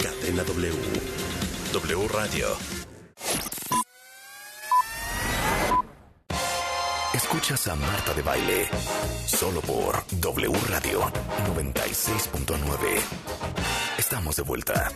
[0.01, 0.73] Cadena W.
[1.73, 2.57] W Radio.
[7.35, 8.69] Escuchas a Marta de Baile
[9.25, 11.01] solo por W Radio
[11.53, 13.01] 96.9.
[13.97, 14.89] Estamos de vuelta.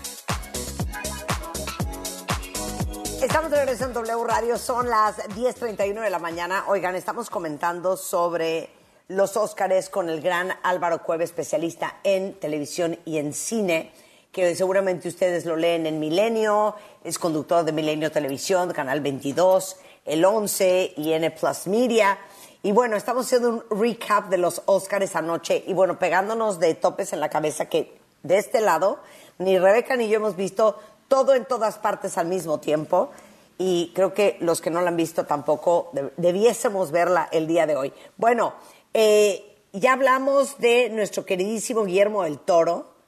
[3.22, 6.64] Estamos de regreso en W Radio, son las 10.31 de la mañana.
[6.70, 8.70] Oigan, estamos comentando sobre
[9.10, 13.92] los Óscares con el gran Álvaro Cueva, especialista en televisión y en cine,
[14.32, 19.76] que seguramente ustedes lo leen en Milenio, es conductor de Milenio Televisión, Canal 22,
[20.10, 22.18] el 11 y N Plus Media.
[22.64, 27.14] Y bueno, estamos haciendo un recap de los Óscares anoche y bueno, pegándonos de topes
[27.14, 29.00] en la cabeza que de este lado
[29.38, 33.12] ni Rebeca ni yo hemos visto todo en todas partes al mismo tiempo
[33.58, 37.66] y creo que los que no la han visto tampoco deb- debiésemos verla el día
[37.66, 37.94] de hoy.
[38.18, 38.54] Bueno,
[38.94, 42.99] eh, ya hablamos de nuestro queridísimo Guillermo del Toro.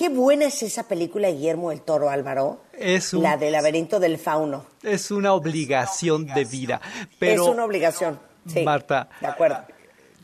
[0.00, 2.62] Qué buena es esa película de Guillermo del Toro, Álvaro.
[2.72, 4.64] Es un- La del laberinto del fauno.
[4.82, 6.80] Es una obligación de vida.
[7.18, 8.18] Pero, es una obligación.
[8.48, 9.58] Sí, Marta, de acuerdo.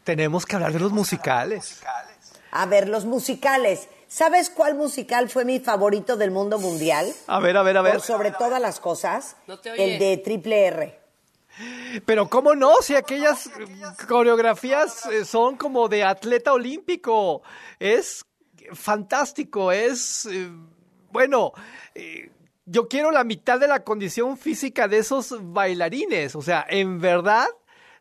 [0.03, 1.83] tenemos que hablar de los musicales.
[2.53, 3.89] A ver, los musicales.
[4.09, 7.13] ¿Sabes cuál musical fue mi favorito del mundo mundial?
[7.27, 7.93] A ver, a ver, a ver.
[7.97, 9.93] Por sobre todas las cosas, No te oye.
[9.93, 11.01] el de Triple R.
[12.07, 13.51] Pero cómo no, si aquellas
[14.09, 17.43] coreografías eh, son como de atleta olímpico.
[17.79, 18.25] Es
[18.73, 20.27] fantástico, es...
[20.27, 20.51] eh,
[21.13, 21.53] bueno,
[21.95, 22.31] eh,
[22.67, 26.35] yo quiero la mitad de la condición física de esos bailarines.
[26.35, 27.47] O sea, en verdad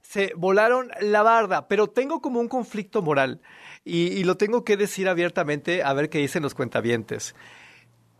[0.01, 3.41] se volaron la barda, pero tengo como un conflicto moral
[3.84, 7.36] y, y lo tengo que decir abiertamente a ver qué dicen los cuentavientes.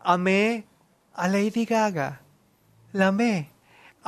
[0.00, 0.66] Amé
[1.14, 2.22] a Lady Gaga,
[2.92, 3.50] la amé.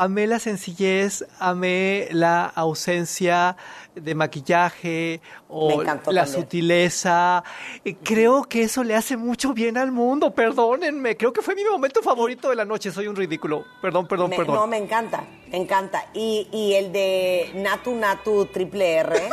[0.00, 3.56] Amé la sencillez, amé la ausencia
[3.96, 6.26] de maquillaje o la también.
[6.28, 7.42] sutileza.
[7.84, 11.16] Eh, Creo que eso le hace mucho bien al mundo, perdónenme.
[11.16, 12.92] Creo que fue mi momento favorito de la noche.
[12.92, 13.64] Soy un ridículo.
[13.82, 14.54] Perdón, perdón, Me- perdón.
[14.54, 16.06] No, me encanta, me encanta.
[16.14, 19.28] Y, y el de Natu Natu Triple R,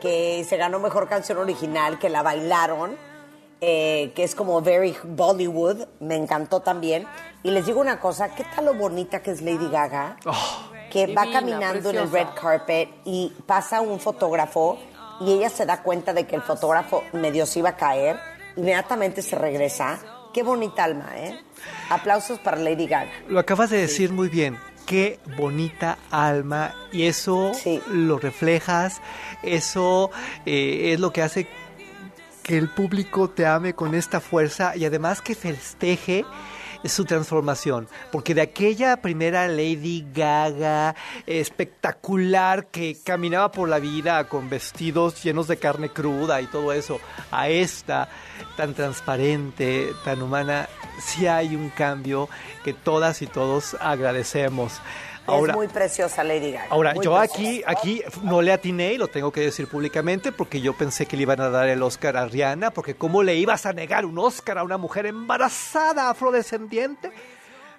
[0.00, 2.96] que se ganó mejor canción original, que la bailaron,
[3.66, 7.06] eh, que es como very Bollywood, me encantó también.
[7.42, 10.18] Y les digo una cosa, ¿qué tal lo bonita que es Lady Gaga?
[10.90, 14.78] que va caminando en el red carpet y pasa un fotógrafo
[15.20, 18.16] y ella se da cuenta de que el fotógrafo medio se iba a caer,
[18.54, 19.98] inmediatamente se regresa
[20.32, 21.40] qué bonita alma, ¿eh?
[21.90, 23.10] Aplausos para Lady Gaga.
[23.28, 24.56] Lo acabas de decir muy bien.
[24.86, 26.74] Qué bonita alma.
[26.92, 27.52] Y eso
[27.88, 29.00] lo reflejas.
[29.42, 30.10] Eso
[30.46, 31.48] eh, es lo que hace
[32.44, 36.24] que el público te ame con esta fuerza y además que festeje
[36.84, 40.94] su transformación, porque de aquella primera Lady Gaga
[41.26, 47.00] espectacular que caminaba por la vida con vestidos llenos de carne cruda y todo eso,
[47.30, 48.10] a esta
[48.58, 50.68] tan transparente, tan humana,
[51.00, 52.28] sí hay un cambio
[52.62, 54.82] que todas y todos agradecemos
[55.26, 56.66] es muy preciosa Lady Gaga.
[56.70, 60.74] Ahora, yo aquí, aquí no le atiné y lo tengo que decir públicamente porque yo
[60.74, 63.72] pensé que le iban a dar el Oscar a Rihanna, porque ¿cómo le ibas a
[63.72, 67.10] negar un Oscar a una mujer embarazada afrodescendiente?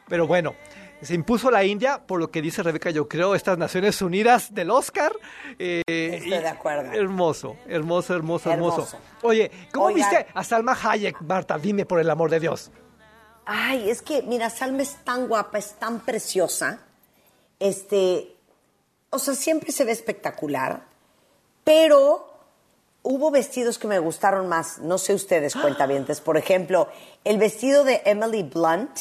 [0.08, 0.56] Pero bueno,
[1.02, 4.72] se impuso la India, por lo que dice Rebeca, yo creo, estas Naciones Unidas del
[4.72, 5.14] Oscar.
[5.60, 6.92] Eh, Estoy de acuerdo.
[6.94, 9.00] Hermoso, hermoso, hermoso, hermoso.
[9.22, 11.58] Oye, ¿cómo viste a Salma Hayek, Marta?
[11.58, 12.72] Dime por el amor de Dios.
[13.46, 16.80] Ay, es que, mira, Salma es tan guapa, es tan preciosa
[17.60, 18.36] este,
[19.10, 20.84] o sea, siempre se ve espectacular,
[21.64, 22.28] pero
[23.04, 26.88] hubo vestidos que me gustaron más, no sé ustedes, cuentavientes, por ejemplo,
[27.24, 28.92] el vestido de Emily Blunt,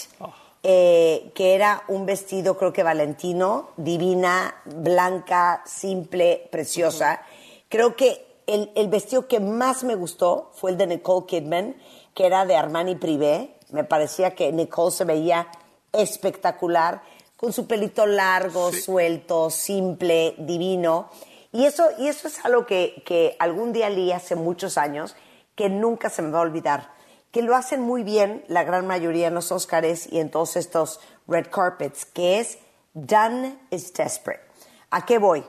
[0.63, 7.21] eh, que era un vestido, creo que valentino, divina, blanca, simple, preciosa.
[7.69, 11.77] Creo que el, el, vestido que más me gustó fue el de Nicole Kidman,
[12.15, 13.57] que era de Armani Privé.
[13.73, 15.49] Me parecía que Nicole se veía
[15.93, 17.03] espectacular
[17.45, 21.11] con su pelito largo, suelto, simple, divino.
[21.53, 25.15] Y eso, y eso es algo que, que algún día leí hace muchos años,
[25.55, 26.95] que nunca se me va a olvidar.
[27.33, 31.01] Que lo hacen muy bien la gran mayoría en los Oscars y en todos estos
[31.29, 32.57] red carpets, que es
[32.95, 34.43] Done is Desperate.
[34.89, 35.45] ¿A qué voy?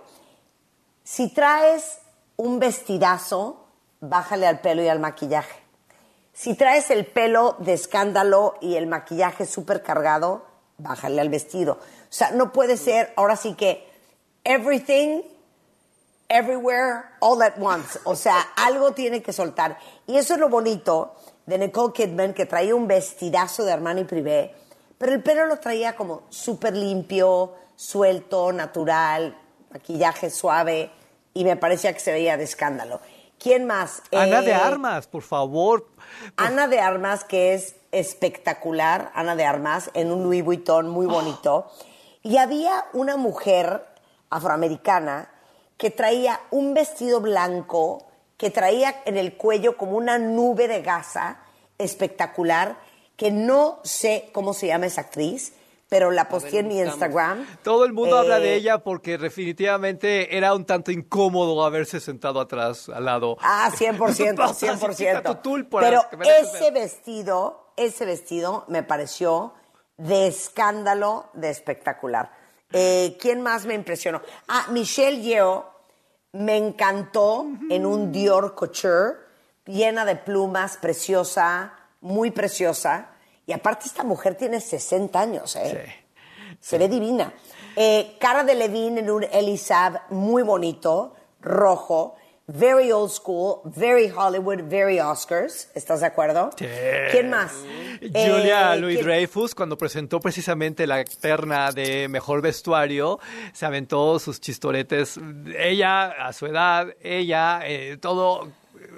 [1.05, 1.99] Si traes
[2.35, 3.67] un vestidazo,
[4.01, 5.61] bájale al pelo y al maquillaje.
[6.33, 11.73] Si traes el pelo de escándalo y el maquillaje súper cargado, bájale al vestido.
[11.73, 13.87] O sea, no puede ser, ahora sí que,
[14.43, 15.21] everything,
[16.29, 17.99] everywhere, all at once.
[18.03, 19.77] O sea, algo tiene que soltar.
[20.07, 21.15] Y eso es lo bonito
[21.45, 24.53] de Nicole Kidman, que traía un vestidazo de Armani Privé,
[24.97, 29.37] pero el pelo lo traía como súper limpio, suelto, natural,
[29.71, 30.91] maquillaje suave,
[31.33, 33.01] y me parecía que se veía de escándalo.
[33.37, 34.01] ¿Quién más?
[34.11, 35.87] Ana de eh, Armas, por favor.
[36.37, 41.71] Ana de Armas, que es espectacular, Ana de Armas, en un Louis Vuitton muy bonito.
[42.23, 43.85] Y había una mujer
[44.29, 45.29] afroamericana
[45.77, 48.05] que traía un vestido blanco,
[48.37, 51.39] que traía en el cuello como una nube de gasa
[51.77, 52.77] espectacular,
[53.15, 55.53] que no sé cómo se llama esa actriz,
[55.87, 57.45] pero la posté en mi Instagram.
[57.63, 62.41] Todo el mundo habla de eh, ella porque definitivamente era un tanto incómodo haberse sentado
[62.41, 63.37] atrás, al lado.
[63.39, 65.67] Ah, 100%, 100%.
[65.79, 69.53] pero ese vestido ese vestido me pareció
[69.97, 72.31] de escándalo, de espectacular.
[72.71, 74.21] Eh, ¿Quién más me impresionó?
[74.47, 75.65] Ah, Michelle Yeoh
[76.33, 79.15] me encantó en un Dior Couture,
[79.65, 83.11] llena de plumas, preciosa, muy preciosa.
[83.45, 85.85] Y aparte esta mujer tiene 60 años, ¿eh?
[85.85, 86.57] Sí.
[86.59, 87.33] Se ve divina.
[87.75, 92.15] Eh, cara de Levine en un Elisab muy bonito, rojo
[92.47, 95.69] very old school, very Hollywood, very Oscars.
[95.73, 96.51] ¿Estás de acuerdo?
[96.57, 96.65] Sí.
[97.11, 97.51] ¿Quién más?
[98.01, 103.19] Julia eh, Louis Dreyfus, cuando presentó precisamente la terna de mejor vestuario,
[103.53, 105.19] se aventó sus chistoretes.
[105.57, 108.49] Ella, a su edad, ella, eh, todo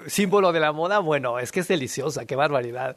[0.06, 0.98] símbolo de la moda.
[0.98, 2.96] Bueno, es que es deliciosa, qué barbaridad.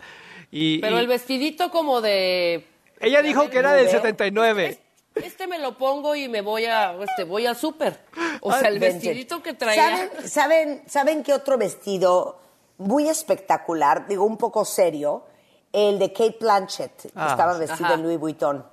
[0.51, 2.65] Y, Pero el vestidito como de...
[2.99, 4.77] Ella dijo que era del 79.
[5.15, 7.99] Este me lo pongo y me voy a, este, voy al súper.
[8.41, 9.83] O sea, el vestidito que traía.
[9.83, 12.39] ¿Saben, ¿Saben, ¿Saben qué otro vestido
[12.77, 15.25] muy espectacular, digo un poco serio?
[15.71, 18.65] El de Kate Blanchett, ah, estaba vestido en Louis Vuitton.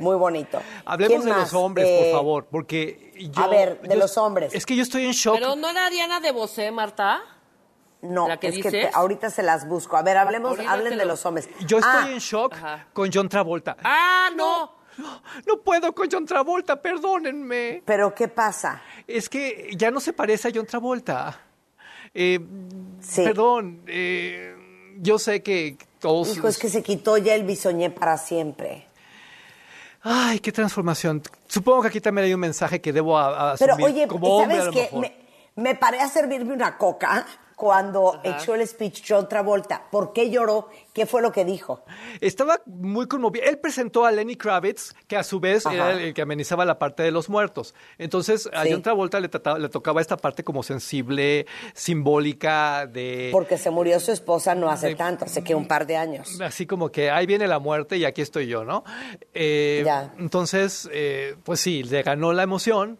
[0.00, 0.60] Muy bonito.
[0.84, 3.42] Hablemos de los hombres, por eh, favor, porque yo...
[3.42, 4.54] A ver, de los hombres.
[4.54, 5.34] Es que yo estoy en shock.
[5.34, 7.22] Pero no era Diana de Bosé, Marta.
[8.02, 9.96] No, es que ahorita se las busco.
[9.96, 11.48] A ver, hablemos, hablen de los hombres.
[11.66, 12.56] Yo estoy ah, en shock
[12.92, 13.76] con John Travolta.
[13.82, 14.79] Ah, no.
[14.98, 17.82] No, puedo con John Travolta, perdónenme.
[17.84, 18.82] ¿Pero qué pasa?
[19.06, 21.40] Es que ya no se parece a John Travolta.
[22.12, 22.40] Eh,
[23.16, 24.54] Perdón, eh,
[24.98, 26.36] yo sé que todos...
[26.36, 28.86] Hijo, es que se quitó ya el bisoñé para siempre.
[30.02, 31.22] Ay, qué transformación.
[31.46, 34.88] Supongo que aquí también hay un mensaje que debo asumir Pero oye, ¿sabes qué?
[34.96, 35.14] Me,
[35.56, 37.26] me, paré a servirme una coca
[37.60, 39.82] cuando echó el speech John Travolta.
[39.90, 40.70] ¿Por qué lloró?
[40.94, 41.84] ¿Qué fue lo que dijo?
[42.22, 43.44] Estaba muy conmovido.
[43.44, 45.74] Él presentó a Lenny Kravitz, que a su vez Ajá.
[45.76, 47.74] era el que amenizaba la parte de los muertos.
[47.98, 48.70] Entonces, a Sí.
[48.72, 53.28] John Travolta le, trataba- le tocaba esta parte como sensible, simbólica, de...
[53.30, 56.40] Porque se murió su esposa no hace tanto, hace que un par de años.
[56.40, 58.84] Así como que ahí viene la muerte y aquí estoy yo, ¿no?
[59.34, 60.14] Eh, Ya.
[60.18, 62.98] Entonces, eh, pues sí, le ganó la emoción.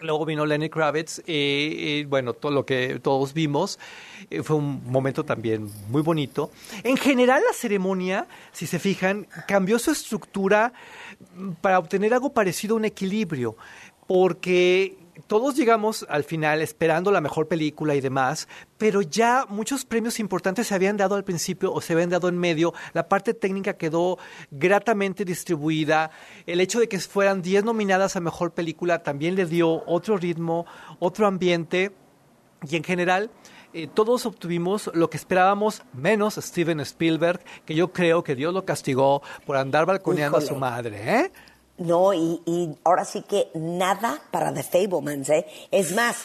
[0.00, 3.78] Luego vino Lenny Kravitz y, bueno, todo lo que todos vimos
[4.30, 6.50] eh, fue un momento también muy bonito.
[6.82, 10.72] En general la ceremonia, si se fijan, cambió su estructura
[11.36, 13.56] mm, para obtener algo parecido a un equilibrio,
[14.06, 14.96] porque
[15.26, 18.48] todos llegamos al final esperando la mejor película y demás,
[18.78, 22.38] pero ya muchos premios importantes se habían dado al principio o se habían dado en
[22.38, 22.74] medio.
[22.92, 24.18] La parte técnica quedó
[24.50, 26.10] gratamente distribuida.
[26.46, 30.66] El hecho de que fueran 10 nominadas a mejor película también le dio otro ritmo,
[30.98, 31.92] otro ambiente
[32.68, 33.30] y en general
[33.76, 38.64] eh, todos obtuvimos lo que esperábamos, menos Steven Spielberg, que yo creo que Dios lo
[38.64, 41.32] castigó por andar balconeando a su madre, ¿eh?
[41.78, 45.46] No, y, y ahora sí que nada para The Fablemans, ¿eh?
[45.72, 46.16] Es más,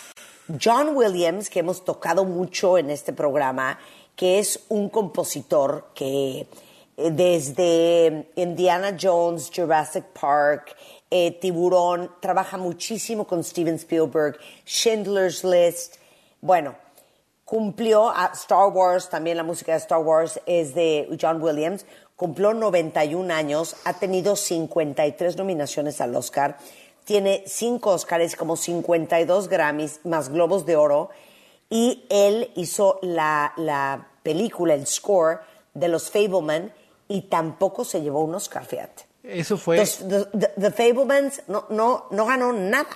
[0.63, 3.79] John Williams, que hemos tocado mucho en este programa,
[4.15, 6.47] que es un compositor que
[6.97, 10.75] eh, desde Indiana Jones, Jurassic Park,
[11.09, 15.95] eh, Tiburón, trabaja muchísimo con Steven Spielberg, Schindler's List.
[16.41, 16.75] Bueno,
[17.45, 21.85] cumplió a Star Wars, también la música de Star Wars es de John Williams,
[22.19, 26.57] cumplió 91 años, ha tenido 53 nominaciones al Oscar,
[27.05, 31.11] tiene 5 Oscars, como 52 Grammys, más Globos de Oro,
[31.69, 35.39] y él hizo la, la película, el score
[35.73, 36.73] de los Fableman,
[37.07, 39.05] y tampoco se llevó un Oscar, fíjate.
[39.23, 39.77] Eso fue...
[39.77, 42.89] Los- the, the- the Fablemans no, no, no ganó nada.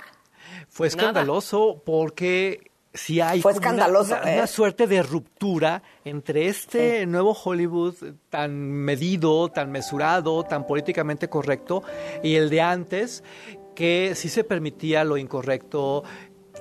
[0.67, 4.37] Fue escandaloso porque si hay Fue escandaloso, una, ¿eh?
[4.37, 7.95] una suerte de ruptura entre este nuevo Hollywood
[8.29, 11.83] tan medido, tan mesurado, tan políticamente correcto
[12.21, 13.23] y el de antes
[13.75, 16.03] que sí se permitía lo incorrecto,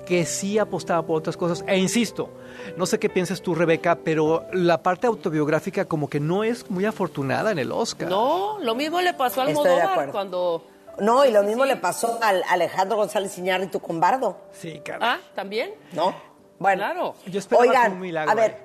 [0.06, 1.64] que sí apostaba por otras cosas.
[1.68, 2.30] E insisto,
[2.76, 6.84] no sé qué piensas tú, Rebeca, pero la parte autobiográfica como que no es muy
[6.84, 8.08] afortunada en el Oscar.
[8.08, 10.12] No, lo mismo le pasó al acuerdo.
[10.12, 10.66] cuando...
[10.98, 14.36] No, y lo mismo le pasó al Alejandro González Iñárritu con Bardo.
[14.52, 15.74] Sí, Ah, ¿también?
[15.92, 16.14] ¿No?
[16.58, 17.14] Bueno, Claro.
[17.26, 18.58] Yo esperaba oigan, un milagro a ver,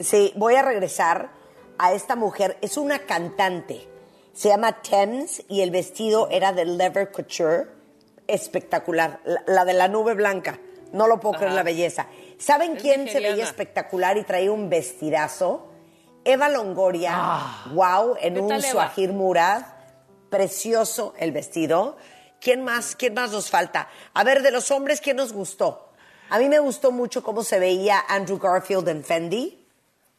[0.00, 1.30] sí, voy a regresar
[1.78, 2.56] a esta mujer.
[2.62, 3.88] Es una cantante.
[4.32, 7.66] Se llama Thames y el vestido era de Lever Couture.
[8.26, 9.20] Espectacular.
[9.24, 10.58] La, la de la nube blanca.
[10.92, 12.06] No lo puedo creer la belleza.
[12.38, 15.66] ¿Saben Es quién se veía espectacular y traía un vestidazo?
[16.24, 17.14] Eva Longoria.
[17.72, 18.62] Wow, en ¿Qué un?
[18.62, 19.62] Suajir Murad.
[20.30, 21.96] Precioso el vestido.
[22.40, 22.94] ¿Quién más?
[22.96, 23.88] ¿Quién más nos falta?
[24.14, 25.88] A ver, de los hombres, ¿quién nos gustó?
[26.30, 29.66] A mí me gustó mucho cómo se veía Andrew Garfield en Fendi,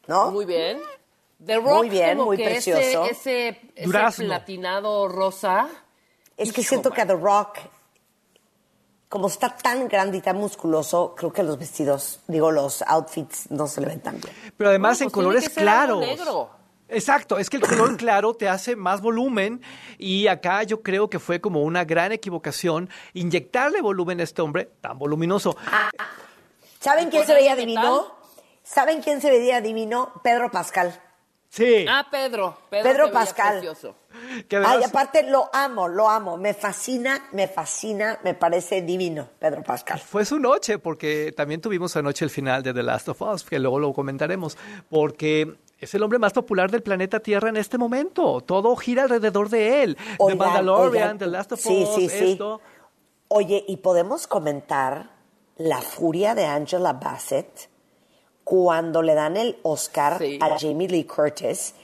[0.06, 0.30] ¿no?
[0.30, 0.80] Muy bien.
[1.44, 2.80] The Rock, Muy bien, como muy que precioso.
[3.06, 4.26] Ese, ese, ese Durazno.
[4.26, 5.68] platinado rosa.
[6.36, 7.58] Es que siento que a The Rock,
[9.08, 13.66] como está tan grande y tan musculoso, creo que los vestidos, digo, los outfits no
[13.66, 14.34] se le ven tan bien.
[14.56, 16.18] Pero además Bueno, en pues tiene colores que ser algo claros.
[16.18, 16.50] negro.
[16.90, 19.62] Exacto, es que el color claro te hace más volumen
[19.98, 24.70] y acá yo creo que fue como una gran equivocación inyectarle volumen a este hombre
[24.80, 25.56] tan voluminoso.
[26.80, 28.14] ¿Saben quién se veía divino?
[28.62, 30.12] ¿Saben quién se veía divino?
[30.22, 31.00] Pedro Pascal.
[31.48, 32.56] Sí, Ah, Pedro.
[32.70, 33.54] Pedro, Pedro Pascal.
[33.54, 33.96] precioso.
[34.48, 36.36] que además- Ay, aparte lo amo, lo amo.
[36.36, 39.98] Me fascina, me fascina, me parece divino, Pedro Pascal.
[39.98, 43.58] Fue su noche, porque también tuvimos anoche el final de The Last of Us, que
[43.58, 44.56] luego lo comentaremos,
[44.88, 48.42] porque es el hombre más popular del planeta Tierra en este momento.
[48.42, 49.96] Todo gira alrededor de él.
[49.96, 52.32] The Oigan, Mandalorian, oigan, The Last of sí, Us, sí, sí.
[52.32, 52.60] esto.
[53.28, 55.10] Oye, ¿y podemos comentar
[55.56, 57.70] la furia de Angela Bassett
[58.44, 61.74] cuando le dan el Oscar a Jamie Lee Curtis,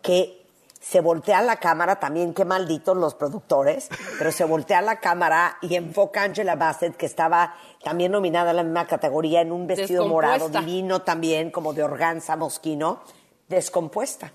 [0.00, 0.46] que
[0.80, 3.88] se voltea la cámara, también qué malditos los productores,
[4.18, 8.56] pero se voltea la cámara y enfoca a Angela Bassett, que estaba también nominada en
[8.56, 13.02] la misma categoría, en un vestido morado divino también, como de organza mosquino,
[13.48, 14.32] descompuesta.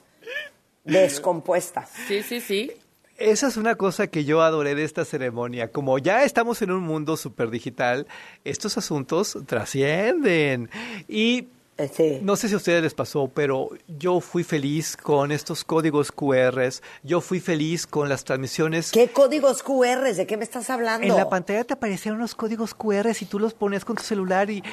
[0.83, 1.87] Descompuesta.
[2.07, 2.71] Sí, sí, sí.
[3.17, 5.71] Esa es una cosa que yo adoré de esta ceremonia.
[5.71, 8.07] Como ya estamos en un mundo súper digital,
[8.43, 10.69] estos asuntos trascienden.
[11.07, 11.47] Y
[11.93, 12.19] Sí.
[12.21, 16.83] no sé si a ustedes les pasó, pero yo fui feliz con estos códigos QRs.
[17.01, 18.91] Yo fui feliz con las transmisiones.
[18.91, 20.13] ¿Qué códigos QR?
[20.13, 21.07] ¿De qué me estás hablando?
[21.07, 24.49] En la pantalla te aparecían unos códigos QR y tú los ponías con tu celular
[24.51, 24.63] y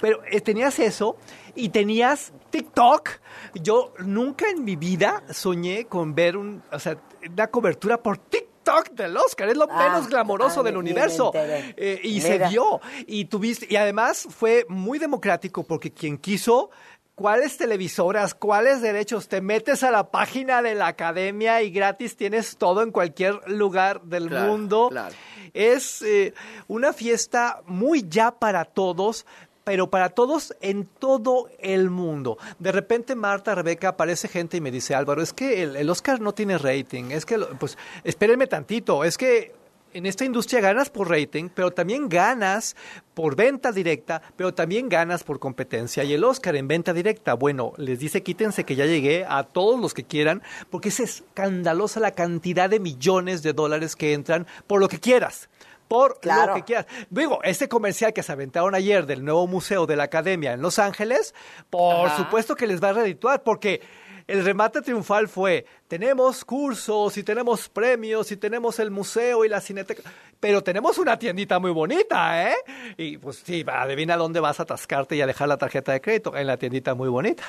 [0.00, 1.16] pero eh, tenías eso
[1.58, 3.10] y tenías TikTok.
[3.54, 6.96] Yo nunca en mi vida soñé con ver un, o sea,
[7.30, 8.48] una cobertura por TikTok.
[8.92, 11.32] del Oscar, es lo Ah, menos glamoroso ah, del universo.
[11.34, 12.26] Eh, y Mira.
[12.26, 12.80] se dio.
[13.06, 16.68] Y tuviste, y además fue muy democrático porque quien quiso.
[17.14, 19.26] ¿Cuáles televisoras, cuáles derechos?
[19.26, 24.02] Te metes a la página de la academia y gratis tienes todo en cualquier lugar
[24.02, 24.88] del Claro, mundo.
[24.90, 25.14] claro.
[25.54, 26.34] Es eh,
[26.68, 29.24] una fiesta muy ya para todos,
[29.68, 32.38] pero para todos en todo el mundo.
[32.58, 36.32] De repente, Marta, Rebeca, aparece gente y me dice, Álvaro, es que el, Oscar no
[36.32, 37.10] tiene rating.
[37.10, 39.04] Es que, pues, espérenme tantito.
[39.04, 39.52] Es que
[39.92, 42.76] en esta industria ganas por rating, pero también ganas
[43.12, 46.02] por venta directa, pero también ganas por competencia.
[46.02, 49.78] Y el Oscar en venta directa, bueno, les dice quítense que ya llegué a todos
[49.78, 54.80] los que quieran, porque es escandalosa la cantidad de millones de dólares que entran por
[54.80, 55.50] lo que quieras.
[55.88, 56.48] Por Claro.
[56.52, 56.86] lo que quieras.
[57.10, 60.78] Digo, este comercial que se aventaron ayer del nuevo museo de la Academia en Los
[60.78, 61.34] Ángeles,
[61.70, 62.16] por Ajá.
[62.18, 63.80] supuesto que les va a redituar, porque
[64.26, 69.60] el remate triunfal fue, tenemos cursos y tenemos premios y tenemos el museo y la
[69.62, 70.02] cineteca,
[70.38, 72.54] pero tenemos una tiendita muy bonita, ¿eh?
[72.98, 76.36] Y pues sí, adivina dónde vas a atascarte y a dejar la tarjeta de crédito,
[76.36, 77.44] en la tiendita muy bonita.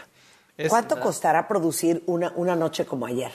[0.56, 3.32] Es- ¿Cuánto costará producir una, una noche como ayer?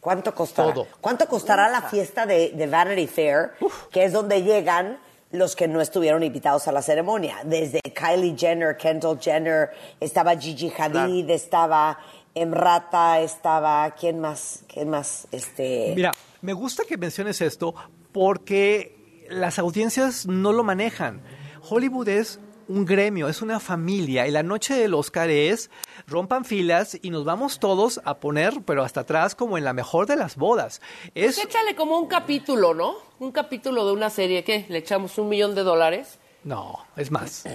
[0.00, 0.72] ¿Cuánto costará?
[0.72, 0.86] Todo.
[1.00, 3.52] ¿Cuánto costará la fiesta de, de Vanity Fair,
[3.90, 4.98] que es donde llegan
[5.30, 7.36] los que no estuvieron invitados a la ceremonia?
[7.44, 9.70] Desde Kylie Jenner, Kendall Jenner,
[10.00, 11.98] estaba Gigi Hadid, estaba
[12.34, 13.90] Emrata, estaba...
[13.98, 14.64] ¿Quién más?
[14.72, 15.26] ¿Quién más?
[15.32, 15.92] Este...
[15.94, 17.74] Mira, me gusta que menciones esto
[18.12, 21.20] porque las audiencias no lo manejan.
[21.68, 22.40] Hollywood es
[22.70, 25.70] un gremio, es una familia y la noche del Oscar es
[26.06, 30.06] rompan filas y nos vamos todos a poner, pero hasta atrás como en la mejor
[30.06, 30.80] de las bodas.
[31.14, 32.94] Es Pues échale como un capítulo, ¿no?
[33.18, 34.66] Un capítulo de una serie, ¿qué?
[34.68, 36.18] ¿Le echamos un millón de dólares?
[36.44, 37.44] no, es más.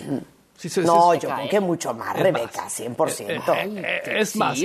[0.57, 2.79] Sí, sí, no, sí, yo creo que mucho más, Es Rebeca, más.
[2.79, 3.27] 100%.
[3.27, 3.41] Eh,
[3.75, 4.57] eh, es Sí, más,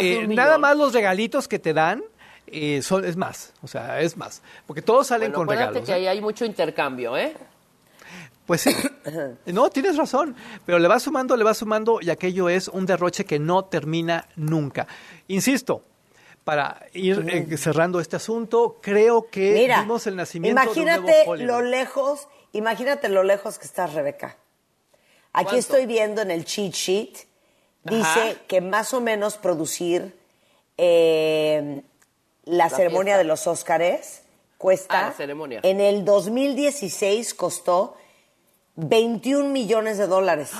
[0.00, 2.02] Eh, nada más los regalitos que te dan
[2.48, 5.84] eh, son es más, o sea, es más, porque todos salen Bueno, con regalos.
[5.84, 5.94] que ¿eh?
[5.94, 7.36] ahí hay mucho intercambio, ¿eh?
[8.46, 8.74] Pues sí.
[9.46, 10.34] No, tienes razón.
[10.64, 14.28] Pero le va sumando, le va sumando y aquello es un derroche que no termina
[14.36, 14.86] nunca.
[15.28, 15.82] Insisto,
[16.44, 21.24] para ir eh, cerrando este asunto, creo que Mira, vimos el nacimiento de un imagínate
[21.26, 24.36] nuevo lo lejos, imagínate lo lejos que estás, Rebeca.
[25.32, 25.56] Aquí ¿Cuánto?
[25.58, 27.16] estoy viendo en el cheat sheet,
[27.84, 28.34] dice Ajá.
[28.48, 30.16] que más o menos producir
[30.78, 31.82] eh,
[32.44, 33.18] la, ceremonia fiesta.
[33.18, 34.22] de los Óscares
[34.58, 35.60] cuesta, Ah, la ceremonia.
[35.62, 37.96] en el 2016 costó
[38.76, 40.52] 21 millones de dólares.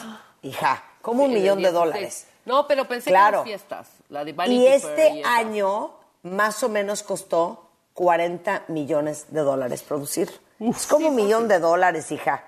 [0.42, 1.74] Hija, ¿cómo un millón de 16.
[1.74, 2.26] dólares?
[2.44, 3.44] No, pero pensé Claro.
[3.44, 3.88] que las fiestas.
[4.08, 5.92] La de Vanity Y este año
[6.22, 10.30] más o menos costó 40 millones de dólares producir.
[10.60, 12.44] es como un millón de dólares, hija.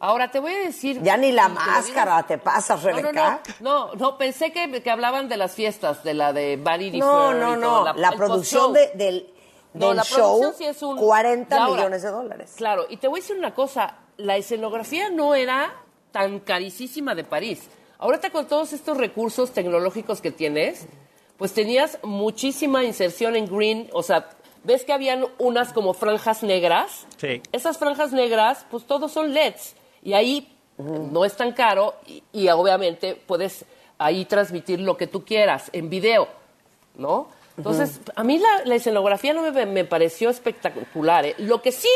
[0.00, 1.02] Ahora te voy a decir.
[1.02, 3.40] Ya ni la y te máscara te pasas, no, Rebeca.
[3.60, 7.30] no, no, no, pensé que, que hablaban de las fiestas, de la de Vanity No,
[7.30, 7.36] Fair.
[7.36, 7.92] no, y no.
[7.94, 9.34] La, producción de- del,
[9.74, 10.96] No, del la show, producción sí es un...
[10.96, 12.52] 40 Y ahora, millones de dólares.
[12.56, 15.74] Claro, y te voy a decir una cosa, la escenografía no era
[16.12, 17.62] tan carísima de París.
[17.98, 20.86] Ahorita con todos estos recursos tecnológicos que tienes,
[21.36, 24.28] pues tenías muchísima inserción en green, o sea,
[24.64, 27.06] ves que habían unas como franjas negras.
[27.16, 27.42] Sí.
[27.52, 29.74] Esas franjas negras, pues todos son LEDs.
[30.02, 33.64] Y ahí no es tan caro y, y obviamente puedes
[33.98, 36.28] ahí transmitir lo que tú quieras en video,
[36.96, 37.28] ¿no?
[37.56, 41.26] Entonces, a mí la, la escenografía no me, me pareció espectacular.
[41.26, 41.34] ¿eh?
[41.38, 41.88] Lo que sí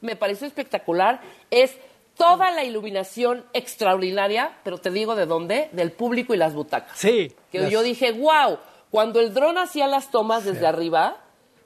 [0.00, 1.20] me pareció espectacular
[1.50, 1.76] es
[2.16, 6.98] toda la iluminación extraordinaria, pero te digo de dónde, del público y las butacas.
[6.98, 7.34] Sí.
[7.50, 8.58] Que las- yo dije, wow,
[8.90, 11.16] cuando el dron hacía las tomas desde arriba,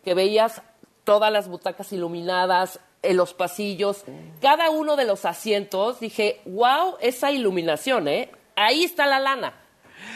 [0.05, 0.63] que veías
[1.05, 4.05] todas las butacas iluminadas, en los pasillos,
[4.41, 8.31] cada uno de los asientos, dije, wow, esa iluminación, ¿eh?
[8.57, 9.53] Ahí está la lana.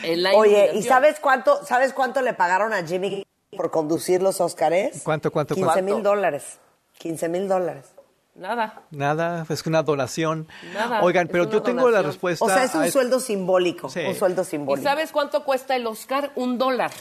[0.02, 4.40] En la Oye, ¿y sabes cuánto, sabes cuánto le pagaron a Jimmy por conducir los
[4.40, 5.02] Óscares?
[5.04, 5.94] ¿Cuánto, cuánto, 15 cuánto?
[5.94, 6.58] mil dólares.
[6.98, 7.92] 15 mil dólares.
[8.38, 8.82] Nada.
[8.90, 10.46] Nada, es una donación.
[10.72, 12.44] Nada, Oigan, pero yo tengo la respuesta.
[12.44, 13.88] O sea, es un a sueldo simbólico.
[13.90, 14.00] Sí.
[14.00, 14.88] Un sueldo ¿Y simbólico.
[14.88, 16.30] sabes cuánto cuesta el Oscar?
[16.36, 16.92] Un dólar.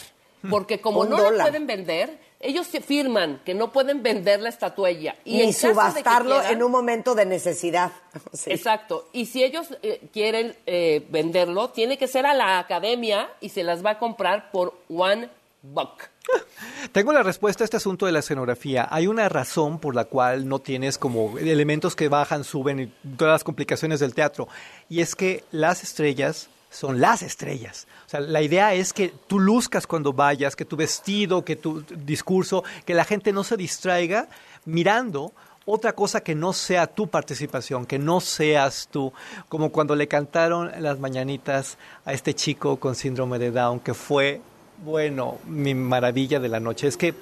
[0.49, 5.15] Porque como no lo pueden vender, ellos firman que no pueden vender la estatuilla.
[5.25, 7.91] Y Ni subastarlo quieran- en un momento de necesidad.
[8.33, 8.51] Sí.
[8.51, 9.09] Exacto.
[9.13, 13.63] Y si ellos eh, quieren eh, venderlo, tiene que ser a la academia y se
[13.63, 15.29] las va a comprar por one
[15.63, 16.03] buck.
[16.91, 18.87] Tengo la respuesta a este asunto de la escenografía.
[18.89, 23.33] Hay una razón por la cual no tienes como elementos que bajan, suben y todas
[23.33, 24.47] las complicaciones del teatro.
[24.89, 27.87] Y es que las estrellas son las estrellas.
[28.05, 31.81] O sea, la idea es que tú luzcas cuando vayas, que tu vestido, que tu
[31.81, 34.27] discurso, que la gente no se distraiga
[34.65, 35.33] mirando
[35.65, 39.11] otra cosa que no sea tu participación, que no seas tú,
[39.49, 44.41] como cuando le cantaron las mañanitas a este chico con síndrome de Down, que fue
[44.83, 47.13] bueno, mi maravilla de la noche es que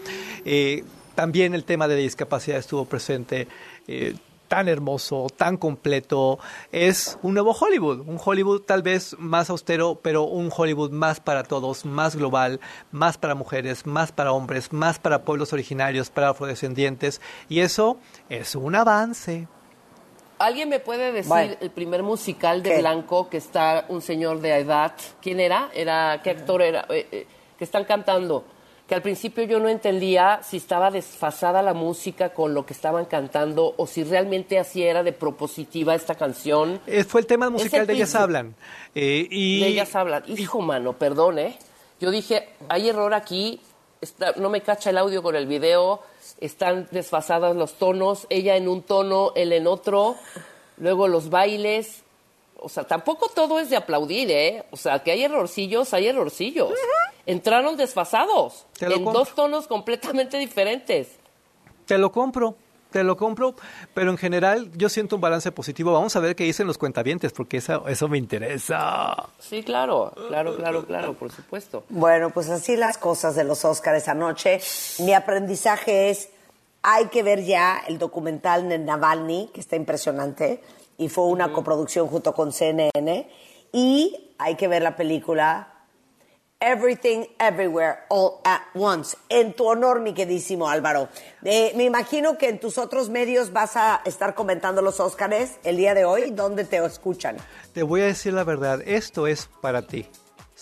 [0.46, 0.84] eh,
[1.16, 3.48] también el tema de discapacidad estuvo presente.
[3.88, 4.16] eh,
[4.48, 6.40] tan hermoso, tan completo,
[6.72, 11.44] es un nuevo Hollywood, un Hollywood tal vez más austero, pero un Hollywood más para
[11.44, 12.60] todos, más global,
[12.92, 17.98] más para mujeres, más para hombres, más para pueblos originarios, para afrodescendientes, y eso
[18.30, 19.48] es un avance.
[20.38, 22.80] ¿Alguien me puede decir el primer musical de ¿Qué?
[22.80, 24.94] Blanco que está un señor de edad?
[25.22, 25.70] ¿Quién era?
[25.74, 26.86] era ¿Qué actor era?
[26.90, 27.28] Eh, eh,
[27.58, 28.44] que están cantando.
[28.88, 33.06] Que al principio yo no entendía si estaba desfasada la música con lo que estaban
[33.06, 36.80] cantando o si realmente así era de propositiva esta canción.
[36.86, 38.14] Eh, fue el tema musical el de Ellas.
[38.14, 38.56] Hablan.
[38.94, 40.24] Eh, y De ellas hablan.
[40.28, 41.58] Hijo, mano, perdón, ¿eh?
[42.00, 43.60] Yo dije, hay error aquí,
[44.02, 46.02] está- no me cacha el audio con el video,
[46.40, 50.16] están desfasadas los tonos, ella en un tono, él en otro,
[50.78, 52.04] luego los bailes.
[52.58, 54.64] O sea, tampoco todo es de aplaudir, ¿eh?
[54.70, 56.70] O sea, que hay errorcillos, hay errorcillos.
[57.26, 59.20] Entraron desfasados, Te lo en compro.
[59.20, 61.10] dos tonos completamente diferentes.
[61.86, 62.56] Te lo compro,
[62.92, 63.56] te lo compro,
[63.94, 65.92] pero en general yo siento un balance positivo.
[65.92, 69.16] Vamos a ver qué dicen los cuentavientes, porque eso, eso me interesa.
[69.40, 71.84] Sí, claro, claro, claro, claro, por supuesto.
[71.90, 74.62] Bueno, pues así las cosas de los Óscares anoche.
[75.00, 76.30] Mi aprendizaje es,
[76.84, 80.62] hay que ver ya el documental de Navalny, que está impresionante,
[80.98, 83.30] y fue una coproducción junto con CNN,
[83.74, 85.75] y hay que ver la película
[86.66, 89.16] Everything Everywhere All at Once.
[89.30, 91.10] En tu honor, mi queridísimo Álvaro.
[91.44, 95.78] Eh, me imagino que en tus otros medios vas a estar comentando los Óscares el
[95.78, 96.32] día de hoy.
[96.32, 97.38] ¿Dónde te escuchan?
[97.72, 100.08] Te voy a decir la verdad, esto es para ti,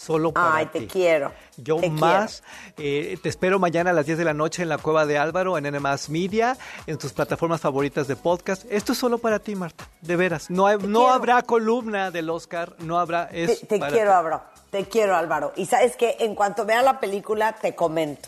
[0.03, 0.79] solo para Ay, ti.
[0.79, 1.31] te quiero.
[1.57, 2.43] Yo Te más,
[2.77, 5.57] eh, te espero mañana a las 10 de la noche en la Cueva de Álvaro,
[5.57, 8.65] en NMAS Media, en tus plataformas favoritas de podcast.
[8.69, 10.49] Esto es solo para ti, Marta, de veras.
[10.49, 13.29] No, hay- no habrá columna del Oscar, no habrá...
[13.31, 14.13] Es Te, te para quiero.
[14.15, 14.41] Álvaro.
[14.71, 15.53] Te quiero, Álvaro.
[15.55, 18.27] Y sabes que en cuanto vea la película, te comento.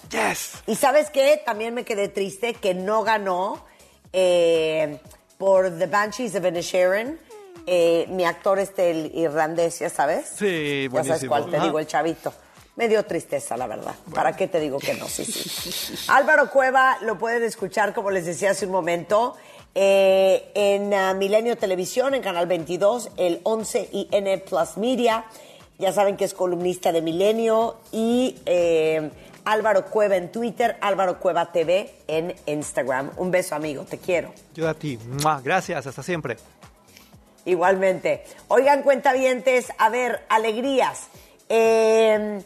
[0.67, 1.41] Y sabes qué?
[1.43, 3.65] También me quedé triste que no ganó
[4.13, 4.99] eh,
[5.39, 7.19] por The Banshees of Inisherin.
[7.68, 10.28] Eh, mi actor este, el irlandés, ¿ya sabes?
[10.38, 11.30] Sí, Ya sabes buenísimo.
[11.30, 11.66] cuál te Ajá.
[11.66, 12.34] digo, el chavito.
[12.76, 13.95] Me dio tristeza, la verdad.
[14.13, 15.07] ¿Para qué te digo que no?
[15.07, 15.95] Sí, sí.
[16.09, 19.36] Álvaro Cueva lo pueden escuchar, como les decía hace un momento,
[19.74, 25.26] eh, en ah, Milenio Televisión, en Canal 22, el 11 y N Plus Media.
[25.80, 29.09] Ya saben que es columnista de Milenio y eh,
[29.45, 33.11] Álvaro Cueva en Twitter, Álvaro Cueva TV en Instagram.
[33.18, 33.84] Un beso, amigo.
[33.84, 34.34] Te quiero.
[34.53, 34.97] Yo a ti.
[35.43, 36.38] Gracias, hasta siempre.
[37.45, 38.25] Igualmente.
[38.47, 41.07] Oigan, cuentavientes, a ver, alegrías.
[41.47, 42.41] Eh,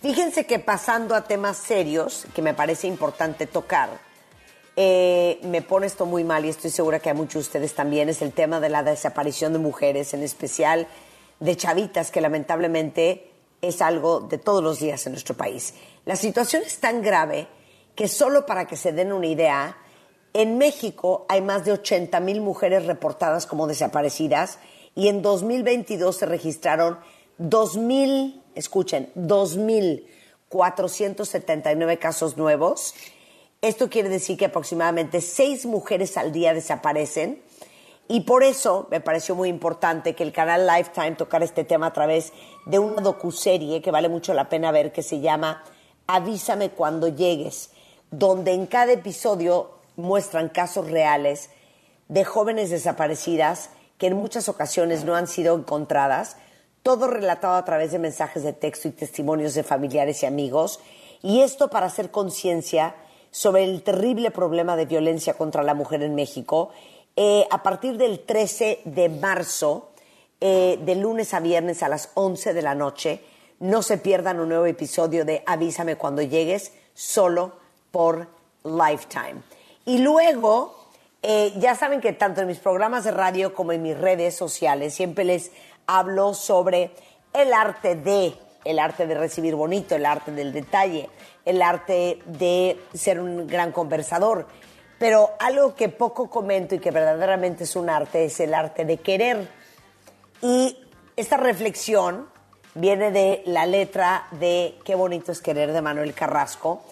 [0.00, 3.90] fíjense que pasando a temas serios, que me parece importante tocar,
[4.74, 8.08] eh, me pone esto muy mal y estoy segura que a muchos de ustedes también,
[8.08, 10.86] es el tema de la desaparición de mujeres, en especial
[11.40, 13.30] de chavitas, que lamentablemente
[13.60, 15.74] es algo de todos los días en nuestro país.
[16.06, 17.46] La situación es tan grave
[17.94, 19.76] que solo para que se den una idea,
[20.34, 24.60] en México hay más de 80 mil mujeres reportadas como desaparecidas
[24.94, 26.98] y en 2022 se registraron
[27.38, 32.94] 2.000, escuchen, 2.479 casos nuevos.
[33.60, 37.42] Esto quiere decir que aproximadamente seis mujeres al día desaparecen
[38.08, 41.92] y por eso me pareció muy importante que el canal Lifetime tocara este tema a
[41.92, 42.32] través
[42.66, 45.62] de una docuserie que vale mucho la pena ver que se llama
[46.06, 47.70] Avísame cuando llegues,
[48.10, 51.50] donde en cada episodio muestran casos reales
[52.08, 56.36] de jóvenes desaparecidas que en muchas ocasiones no han sido encontradas,
[56.82, 60.80] todo relatado a través de mensajes de texto y testimonios de familiares y amigos,
[61.22, 62.96] y esto para hacer conciencia
[63.30, 66.70] sobre el terrible problema de violencia contra la mujer en México.
[67.14, 69.90] Eh, a partir del 13 de marzo,
[70.40, 73.20] eh, de lunes a viernes a las 11 de la noche,
[73.60, 77.52] no se pierdan un nuevo episodio de Avísame cuando llegues, solo
[77.92, 78.26] por
[78.64, 79.42] Lifetime.
[79.84, 80.88] Y luego,
[81.22, 84.94] eh, ya saben que tanto en mis programas de radio como en mis redes sociales
[84.94, 85.50] siempre les
[85.86, 86.92] hablo sobre
[87.32, 91.08] el arte de, el arte de recibir bonito, el arte del detalle,
[91.44, 94.46] el arte de ser un gran conversador.
[94.98, 98.98] Pero algo que poco comento y que verdaderamente es un arte es el arte de
[98.98, 99.48] querer.
[100.40, 100.78] Y
[101.16, 102.28] esta reflexión
[102.74, 106.82] viene de la letra de Qué bonito es querer de Manuel Carrasco,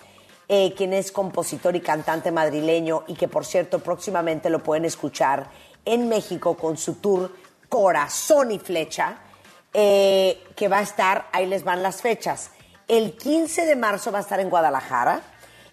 [0.53, 5.48] eh, quien es compositor y cantante madrileño y que por cierto próximamente lo pueden escuchar
[5.84, 7.30] en México con su tour
[7.68, 9.18] Corazón y Flecha,
[9.72, 12.51] eh, que va a estar, ahí les van las fechas.
[12.88, 15.22] El 15 de marzo va a estar en Guadalajara,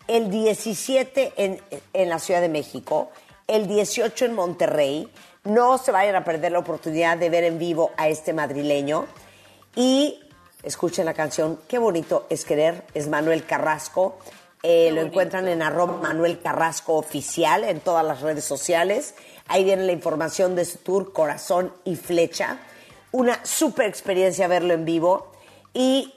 [0.07, 1.59] el 17 en,
[1.93, 3.09] en la Ciudad de México,
[3.47, 5.11] el 18 en Monterrey.
[5.43, 9.07] No se vayan a perder la oportunidad de ver en vivo a este madrileño.
[9.75, 10.19] Y
[10.61, 14.19] escuchen la canción Qué bonito es querer, es Manuel Carrasco.
[14.69, 19.15] Eh, lo encuentran en arroba Manuel Carrasco Oficial en todas las redes sociales.
[19.47, 22.57] Ahí viene la información de su tour Corazón y Flecha.
[23.13, 25.31] Una super experiencia verlo en vivo.
[25.73, 26.13] Y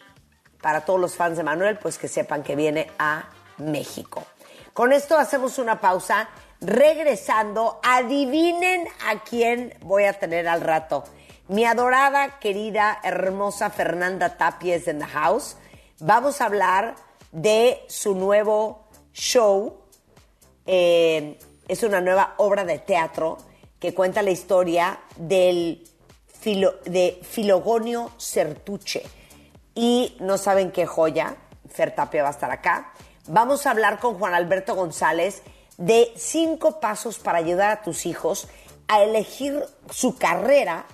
[0.60, 3.28] para todos los fans de Manuel, pues que sepan que viene a
[3.58, 4.26] México.
[4.72, 6.28] Con esto hacemos una pausa.
[6.60, 11.04] Regresando, adivinen a quién voy a tener al rato.
[11.46, 15.56] Mi adorada, querida, hermosa Fernanda Tapies en The House.
[16.00, 16.96] Vamos a hablar
[17.32, 19.80] de su nuevo show.
[20.66, 23.38] Eh, es una nueva obra de teatro
[23.78, 25.84] que cuenta la historia del
[26.84, 29.02] de Filogonio Certuche.
[29.74, 31.36] Y no saben qué joya,
[31.68, 32.92] Fer Tapia va a estar acá.
[33.28, 35.42] Vamos a hablar con Juan Alberto González
[35.76, 38.48] de cinco pasos para ayudar a tus hijos
[38.88, 40.86] a elegir su carrera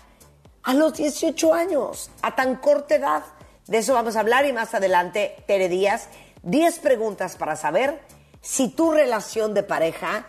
[0.63, 3.23] a los 18 años, a tan corta edad.
[3.67, 6.09] De eso vamos a hablar y más adelante, Tere Díaz,
[6.47, 8.01] 10 preguntas para saber
[8.41, 10.27] si tu relación de pareja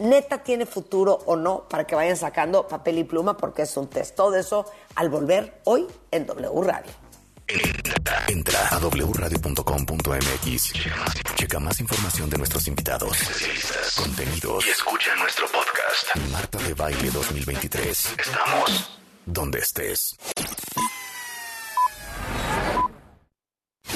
[0.00, 3.88] neta tiene futuro o no, para que vayan sacando papel y pluma porque es un
[3.88, 4.16] test.
[4.16, 6.90] Todo eso al volver hoy en W Radio.
[8.26, 10.72] Entra, a wradio.com.mx.
[11.36, 13.16] Checa más información de nuestros invitados,
[13.96, 16.16] contenidos y escucha nuestro podcast.
[16.32, 18.14] Marta de Baile 2023.
[18.18, 20.16] Estamos donde estés.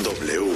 [0.02, 0.55] W.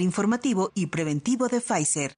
[0.00, 2.14] informativo y preventivo de Pfizer.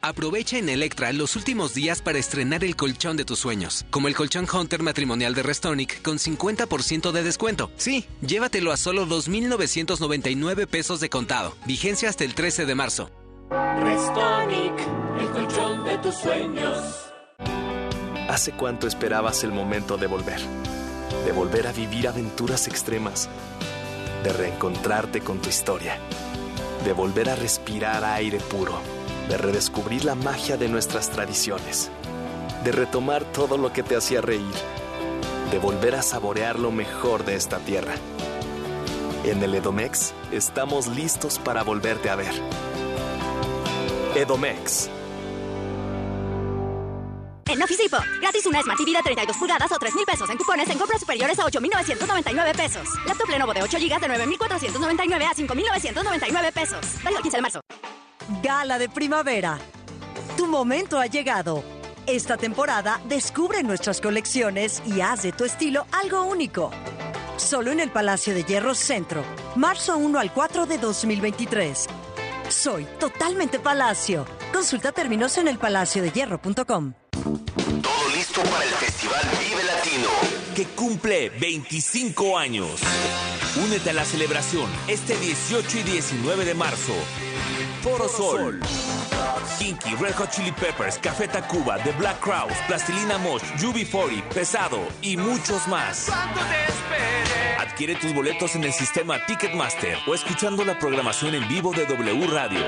[0.00, 4.14] Aprovecha en Electra los últimos días para estrenar el colchón de tus sueños, como el
[4.14, 7.70] colchón Hunter matrimonial de Restonic con 50% de descuento.
[7.76, 11.56] Sí, llévatelo a solo 2.999 pesos de contado.
[11.66, 13.10] Vigencia hasta el 13 de marzo.
[13.50, 14.74] Restonic,
[15.20, 16.78] el colchón de tus sueños.
[18.28, 20.40] ¿Hace cuánto esperabas el momento de volver?
[21.24, 23.28] De volver a vivir aventuras extremas.
[24.22, 25.96] De reencontrarte con tu historia.
[26.84, 28.80] De volver a respirar aire puro.
[29.28, 31.90] De redescubrir la magia de nuestras tradiciones.
[32.64, 34.54] De retomar todo lo que te hacía reír.
[35.52, 37.94] De volver a saborear lo mejor de esta tierra.
[39.24, 42.32] En el Edomex estamos listos para volverte a ver.
[44.16, 44.90] Edomex.
[47.60, 50.78] En gratis una Smart TV de 32 pulgadas o 3 mil pesos en cupones en
[50.78, 52.88] compras superiores a 8,999 pesos.
[53.04, 56.78] Laptop Lenovo de 8 GB de 9,499 a 5,999 pesos.
[57.02, 57.60] Válido el 15 de marzo.
[58.44, 59.58] Gala de primavera.
[60.36, 61.64] Tu momento ha llegado.
[62.06, 66.70] Esta temporada descubre nuestras colecciones y haz de tu estilo algo único.
[67.38, 69.24] Solo en el Palacio de Hierro Centro,
[69.56, 71.86] marzo 1 al 4 de 2023.
[72.50, 74.26] Soy totalmente Palacio.
[74.52, 76.94] Consulta términos en elpalaciodehierro.com.
[77.28, 80.08] Todo listo para el Festival Vive Latino,
[80.54, 82.80] que cumple 25 años.
[83.66, 86.94] Únete a la celebración este 18 y 19 de marzo.
[87.82, 88.60] Foro Sol.
[89.58, 95.18] Kinky, Red Hot Chili Peppers, Café Tacuba, The Black Crowes, Plastilina Mosh, UB40, Pesado y
[95.18, 96.06] muchos más.
[97.58, 102.26] Adquiere tus boletos en el sistema Ticketmaster o escuchando la programación en vivo de W
[102.28, 102.60] Radio.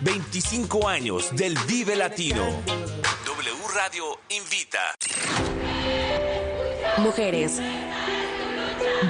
[0.00, 2.42] 25 años del Vive Latino.
[3.26, 4.94] W Radio invita.
[6.96, 7.60] Mujeres.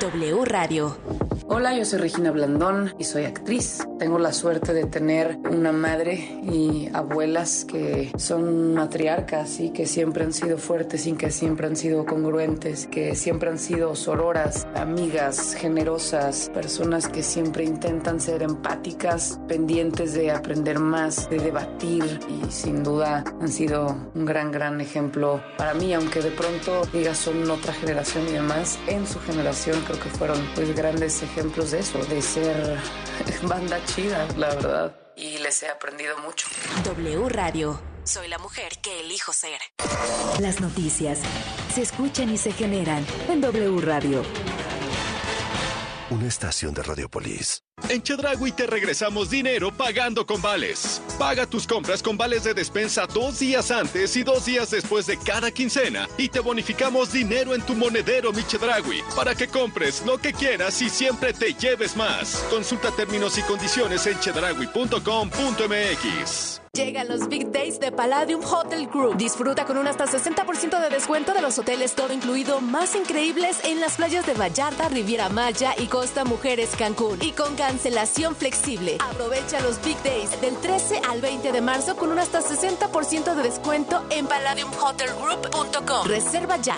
[0.00, 1.35] W Radio.
[1.48, 3.86] Hola, yo soy Regina Blandón y soy actriz.
[4.00, 10.24] Tengo la suerte de tener una madre y abuelas que son matriarcas y que siempre
[10.24, 15.54] han sido fuertes y que siempre han sido congruentes, que siempre han sido sororas, amigas,
[15.54, 22.82] generosas, personas que siempre intentan ser empáticas, pendientes de aprender más, de debatir y sin
[22.82, 27.72] duda han sido un gran, gran ejemplo para mí, aunque de pronto digas son otra
[27.72, 32.22] generación y demás, en su generación creo que fueron pues grandes ejemplos de eso, de
[32.22, 32.78] ser
[33.42, 34.96] banda chida, la verdad.
[35.16, 36.48] Y les he aprendido mucho.
[36.84, 37.78] W Radio.
[38.04, 39.58] Soy la mujer que elijo ser.
[40.40, 41.20] Las noticias.
[41.74, 44.22] se escuchan y se generan en W Radio.
[46.08, 47.64] Una estación de Radiopolis.
[47.88, 51.02] En Chedragui te regresamos dinero pagando con vales.
[51.18, 55.18] Paga tus compras con vales de despensa dos días antes y dos días después de
[55.18, 60.18] cada quincena y te bonificamos dinero en tu monedero Mi Chedragui para que compres lo
[60.18, 62.36] que quieras y siempre te lleves más.
[62.50, 66.65] Consulta términos y condiciones en chedragui.com.mx.
[66.76, 69.16] Llegan los Big Days de Palladium Hotel Group.
[69.16, 73.80] Disfruta con un hasta 60% de descuento de los hoteles todo incluido más increíbles en
[73.80, 77.18] las playas de Vallarta, Riviera Maya y Costa Mujeres Cancún.
[77.22, 78.98] Y con cancelación flexible.
[79.00, 83.42] Aprovecha los Big Days del 13 al 20 de marzo con un hasta 60% de
[83.42, 86.06] descuento en palladiumhotelgroup.com.
[86.06, 86.76] Reserva ya.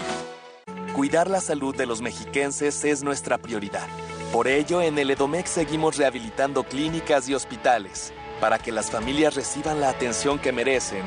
[0.95, 3.89] Cuidar la salud de los mexiquenses es nuestra prioridad.
[4.33, 9.81] Por ello, en el Edomex seguimos rehabilitando clínicas y hospitales para que las familias reciban
[9.81, 11.03] la atención que merecen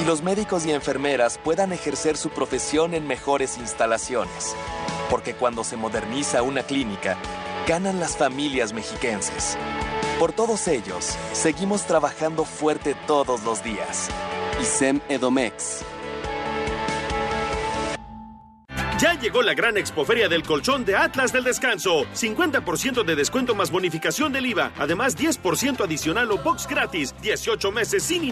[0.00, 4.54] y los médicos y enfermeras puedan ejercer su profesión en mejores instalaciones.
[5.08, 7.16] Porque cuando se moderniza una clínica,
[7.68, 9.56] ganan las familias mexiquenses.
[10.18, 14.08] Por todos ellos, seguimos trabajando fuerte todos los días.
[14.60, 15.93] ISEM Edomex.
[19.04, 22.06] Ya llegó la gran expoferia del colchón de Atlas del Descanso.
[22.14, 24.72] 50% de descuento más bonificación del IVA.
[24.78, 27.14] Además, 10% adicional o box gratis.
[27.20, 28.22] 18 meses sin